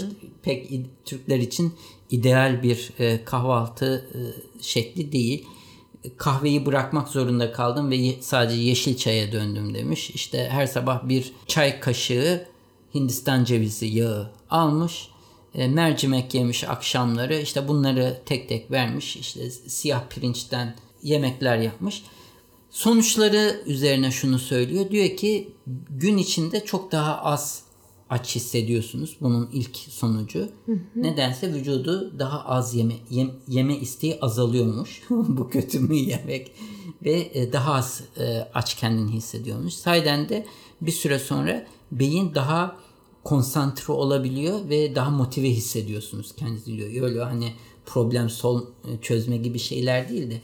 Pek 0.47 0.71
Türkler 1.05 1.39
için 1.39 1.75
ideal 2.11 2.63
bir 2.63 2.91
e, 2.99 3.25
kahvaltı 3.25 4.11
e, 4.15 4.21
şekli 4.63 5.13
değil. 5.13 5.47
Kahveyi 6.17 6.67
bırakmak 6.67 7.09
zorunda 7.09 7.53
kaldım 7.53 7.91
ve 7.91 8.15
sadece 8.21 8.63
yeşil 8.63 8.97
çaya 8.97 9.33
döndüm 9.33 9.75
demiş. 9.75 10.11
İşte 10.11 10.49
her 10.51 10.67
sabah 10.67 11.09
bir 11.09 11.33
çay 11.47 11.81
kaşığı 11.81 12.47
Hindistan 12.95 13.45
cevizi 13.45 13.87
yağı 13.87 14.31
almış. 14.51 15.09
E, 15.55 15.69
mercimek 15.69 16.35
yemiş 16.35 16.65
akşamları. 16.65 17.37
İşte 17.37 17.69
bunları 17.69 18.23
tek 18.27 18.49
tek 18.49 18.71
vermiş. 18.71 19.17
İşte 19.17 19.51
siyah 19.51 20.09
pirinçten 20.09 20.77
yemekler 21.03 21.59
yapmış. 21.59 22.03
Sonuçları 22.71 23.63
üzerine 23.67 24.11
şunu 24.11 24.39
söylüyor. 24.39 24.91
Diyor 24.91 25.17
ki 25.17 25.49
gün 25.91 26.17
içinde 26.17 26.65
çok 26.65 26.93
daha 26.93 27.19
az 27.23 27.66
aç 28.11 28.37
hissediyorsunuz. 28.37 29.17
Bunun 29.21 29.49
ilk 29.53 29.77
sonucu. 29.77 30.49
Nedense 30.97 31.55
vücudu 31.55 32.19
daha 32.19 32.45
az 32.45 32.75
yeme 32.75 32.95
yem- 33.11 33.35
yeme 33.49 33.77
isteği 33.77 34.19
azalıyormuş. 34.21 35.03
Bu 35.11 35.51
kötü 35.51 35.81
mü 35.81 35.95
yemek? 35.95 36.53
Ve 37.05 37.31
e, 37.35 37.53
daha 37.53 37.75
az 37.75 38.03
e, 38.19 38.49
aç 38.55 38.75
kendini 38.75 39.11
hissediyormuş. 39.11 39.75
Sayeden 39.75 40.29
de 40.29 40.47
bir 40.81 40.93
süre 40.93 41.19
sonra 41.19 41.67
beyin 41.93 42.35
daha 42.35 42.77
konsantre 43.25 43.93
olabiliyor 43.93 44.69
ve 44.69 44.95
daha 44.95 45.11
motive 45.11 45.51
hissediyorsunuz 45.51 46.37
kendinizi 46.37 46.77
diyor. 46.79 47.03
Öyle 47.09 47.23
hani 47.23 47.53
problem 47.87 48.31
sol 48.31 48.63
e, 48.63 49.01
çözme 49.03 49.37
gibi 49.37 49.59
şeyler 49.59 50.09
değil 50.09 50.31
de 50.31 50.41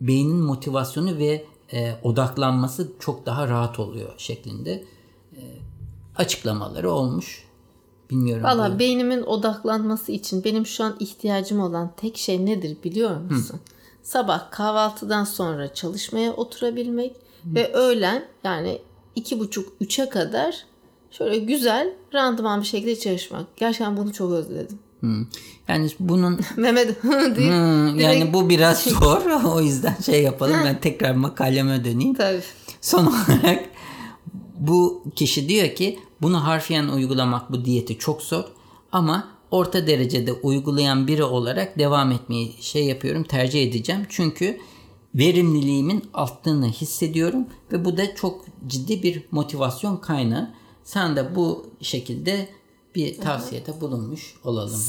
beynin 0.00 0.36
motivasyonu 0.36 1.18
ve 1.18 1.44
e, 1.72 1.94
odaklanması 2.02 2.92
çok 3.00 3.26
daha 3.26 3.48
rahat 3.48 3.78
oluyor 3.78 4.14
şeklinde 4.18 4.84
açıklamaları 6.18 6.90
olmuş. 6.90 7.46
Bilmiyorum. 8.10 8.44
Valla 8.44 8.78
beynimin 8.78 9.22
odaklanması 9.22 10.12
için 10.12 10.44
benim 10.44 10.66
şu 10.66 10.84
an 10.84 10.96
ihtiyacım 11.00 11.60
olan 11.60 11.92
tek 11.96 12.16
şey 12.16 12.46
nedir 12.46 12.76
biliyor 12.84 13.20
musun? 13.20 13.60
Sabah 14.02 14.50
kahvaltıdan 14.50 15.24
sonra 15.24 15.74
çalışmaya 15.74 16.32
oturabilmek 16.32 17.16
ve 17.44 17.72
öğlen 17.72 18.24
yani 18.44 18.78
iki 19.14 19.40
buçuk 19.40 19.72
üçe 19.80 20.08
kadar 20.08 20.64
şöyle 21.10 21.38
güzel 21.38 21.92
randıman 22.14 22.60
bir 22.60 22.66
şekilde 22.66 22.98
çalışmak. 22.98 23.56
Gerçekten 23.56 23.96
bunu 23.96 24.12
çok 24.12 24.32
özledim. 24.32 24.78
Hı. 25.00 25.26
Yani 25.68 25.90
bunun 26.00 26.40
Mehmet 26.56 27.02
değil. 27.36 27.52
Hı, 27.52 28.00
yani 28.00 28.32
bu 28.32 28.48
biraz 28.48 28.82
zor. 28.82 29.22
o 29.44 29.60
yüzden 29.60 29.96
şey 30.06 30.22
yapalım. 30.22 30.56
Ben 30.64 30.80
tekrar 30.80 31.14
makaleme 31.14 31.84
döneyim. 31.84 32.14
Tabii. 32.14 32.42
Son 32.80 33.06
olarak 33.06 33.64
bu 34.58 35.04
kişi 35.16 35.48
diyor 35.48 35.74
ki 35.74 35.98
bunu 36.22 36.44
harfiyen 36.44 36.88
uygulamak 36.88 37.52
bu 37.52 37.64
diyeti 37.64 37.98
çok 37.98 38.22
zor 38.22 38.44
ama 38.92 39.28
orta 39.50 39.86
derecede 39.86 40.32
uygulayan 40.32 41.06
biri 41.06 41.24
olarak 41.24 41.78
devam 41.78 42.12
etmeyi 42.12 42.54
şey 42.60 42.84
yapıyorum 42.84 43.24
tercih 43.24 43.62
edeceğim. 43.62 44.06
Çünkü 44.08 44.58
verimliliğimin 45.14 46.04
arttığını 46.14 46.66
hissediyorum 46.68 47.46
ve 47.72 47.84
bu 47.84 47.96
da 47.96 48.14
çok 48.14 48.44
ciddi 48.66 49.02
bir 49.02 49.22
motivasyon 49.30 49.96
kaynağı. 49.96 50.54
Sen 50.84 51.16
de 51.16 51.36
bu 51.36 51.66
şekilde 51.80 52.48
bir 52.94 53.20
tavsiyede 53.20 53.80
bulunmuş 53.80 54.34
olalım. 54.44 54.80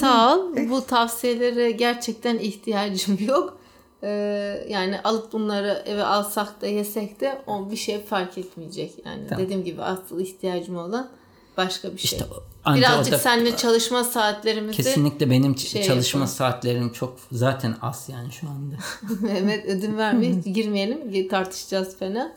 Sağ 0.00 0.36
ol. 0.36 0.40
Bu 0.70 0.86
tavsiyelere 0.86 1.70
gerçekten 1.70 2.38
ihtiyacım 2.38 3.18
yok. 3.20 3.58
Ee, 4.02 4.66
yani 4.68 5.00
alıp 5.00 5.32
bunları 5.32 5.82
eve 5.86 6.04
alsak 6.04 6.60
da 6.60 6.66
yesek 6.66 7.20
de 7.20 7.42
o 7.46 7.70
bir 7.70 7.76
şey 7.76 8.04
fark 8.04 8.38
etmeyecek. 8.38 8.92
Yani 9.04 9.22
dediğim 9.38 9.64
gibi 9.64 9.82
asıl 9.82 10.20
ihtiyacım 10.20 10.76
olan 10.76 11.08
başka 11.56 11.92
bir 11.92 11.98
şey. 11.98 12.18
İşte 12.18 12.30
Birazcık 12.74 13.14
da- 13.14 13.18
seninle 13.18 13.56
çalışma 13.56 14.04
saatlerimizi 14.04 14.76
Kesinlikle 14.76 15.30
benim 15.30 15.58
şey 15.58 15.82
çalışma 15.82 16.18
yapalım. 16.18 16.36
saatlerim 16.36 16.92
çok 16.92 17.18
zaten 17.32 17.74
az 17.82 18.08
yani 18.08 18.32
şu 18.32 18.48
anda. 18.48 18.74
Mehmet 19.20 19.66
ödün 19.66 19.96
vermeye 19.96 20.32
girmeyelim. 20.32 21.28
Tartışacağız 21.28 21.98
fena. 21.98 22.32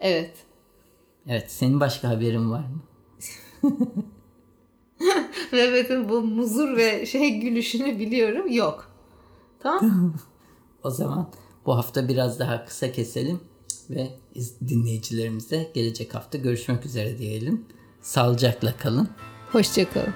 Evet. 0.00 0.34
Evet, 1.28 1.50
senin 1.50 1.80
başka 1.80 2.08
haberin 2.08 2.50
var 2.50 2.64
mı? 2.64 2.82
Mehmet'in 5.52 6.08
bu 6.08 6.20
muzur 6.20 6.76
ve 6.76 7.06
şey 7.06 7.40
gülüşünü 7.40 7.98
biliyorum. 7.98 8.52
Yok. 8.52 8.90
Tamam. 9.62 10.14
O 10.84 10.90
zaman 10.90 11.30
bu 11.66 11.76
hafta 11.76 12.08
biraz 12.08 12.38
daha 12.38 12.64
kısa 12.64 12.92
keselim 12.92 13.40
ve 13.90 14.10
iz- 14.34 14.60
dinleyicilerimize 14.68 15.70
gelecek 15.74 16.14
hafta 16.14 16.38
görüşmek 16.38 16.86
üzere 16.86 17.18
diyelim. 17.18 17.64
Sağlıcakla 18.02 18.76
kalın. 18.76 19.08
Hoşçakalın. 19.52 20.14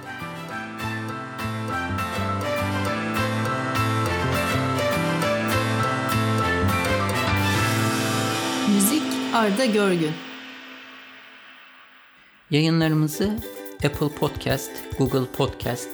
Müzik 8.74 9.02
Arda 9.34 9.64
Görgün. 9.64 10.12
Yayınlarımızı 12.50 13.38
Apple 13.86 14.08
Podcast, 14.08 14.70
Google 14.98 15.26
Podcast, 15.36 15.88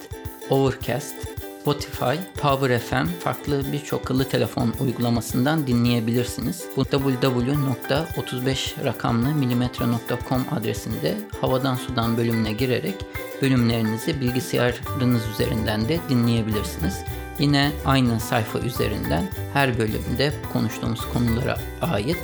Overcast, 0.49 1.15
Spotify, 1.61 2.15
Power 2.41 2.79
FM 2.79 3.05
farklı 3.19 3.63
birçok 3.73 4.01
akıllı 4.01 4.29
telefon 4.29 4.73
uygulamasından 4.79 5.67
dinleyebilirsiniz. 5.67 6.65
Bu 6.75 6.81
www.35 6.81 8.85
rakamlı 8.85 9.35
milimetre.com 9.35 10.45
adresinde 10.51 11.17
havadan 11.41 11.75
sudan 11.75 12.17
bölümüne 12.17 12.53
girerek 12.53 12.95
bölümlerinizi 13.41 14.21
bilgisayarınız 14.21 15.21
üzerinden 15.33 15.89
de 15.89 15.99
dinleyebilirsiniz. 16.09 17.03
Yine 17.39 17.71
aynı 17.85 18.19
sayfa 18.19 18.59
üzerinden 18.59 19.29
her 19.53 19.77
bölümde 19.77 20.33
konuştuğumuz 20.53 21.01
konulara 21.13 21.57
ait 21.81 22.17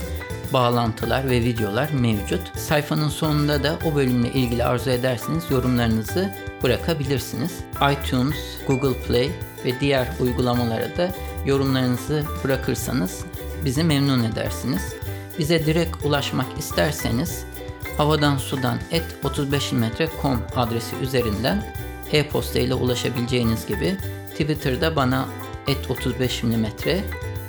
bağlantılar 0.53 1.29
ve 1.29 1.41
videolar 1.41 1.89
mevcut. 1.91 2.57
Sayfanın 2.57 3.09
sonunda 3.09 3.63
da 3.63 3.79
o 3.85 3.95
bölümle 3.95 4.31
ilgili 4.31 4.63
arzu 4.63 4.89
ederseniz 4.89 5.51
yorumlarınızı 5.51 6.33
bırakabilirsiniz. 6.63 7.51
iTunes, 7.91 8.35
Google 8.67 9.01
Play 9.01 9.31
ve 9.65 9.79
diğer 9.79 10.07
uygulamalara 10.19 10.97
da 10.97 11.11
yorumlarınızı 11.45 12.23
bırakırsanız 12.43 13.25
bizi 13.65 13.83
memnun 13.83 14.23
edersiniz. 14.23 14.93
Bize 15.39 15.65
direkt 15.65 16.05
ulaşmak 16.05 16.59
isterseniz 16.59 17.45
havadan 17.97 18.37
sudan 18.37 18.77
et 18.91 19.05
35mm.com 19.23 20.41
adresi 20.55 20.95
üzerinden 20.95 21.73
e-posta 22.11 22.59
ile 22.59 22.73
ulaşabileceğiniz 22.73 23.65
gibi 23.65 23.97
Twitter'da 24.31 24.95
bana 24.95 25.25
et 25.67 25.91
35 25.91 26.43
mm 26.43 26.65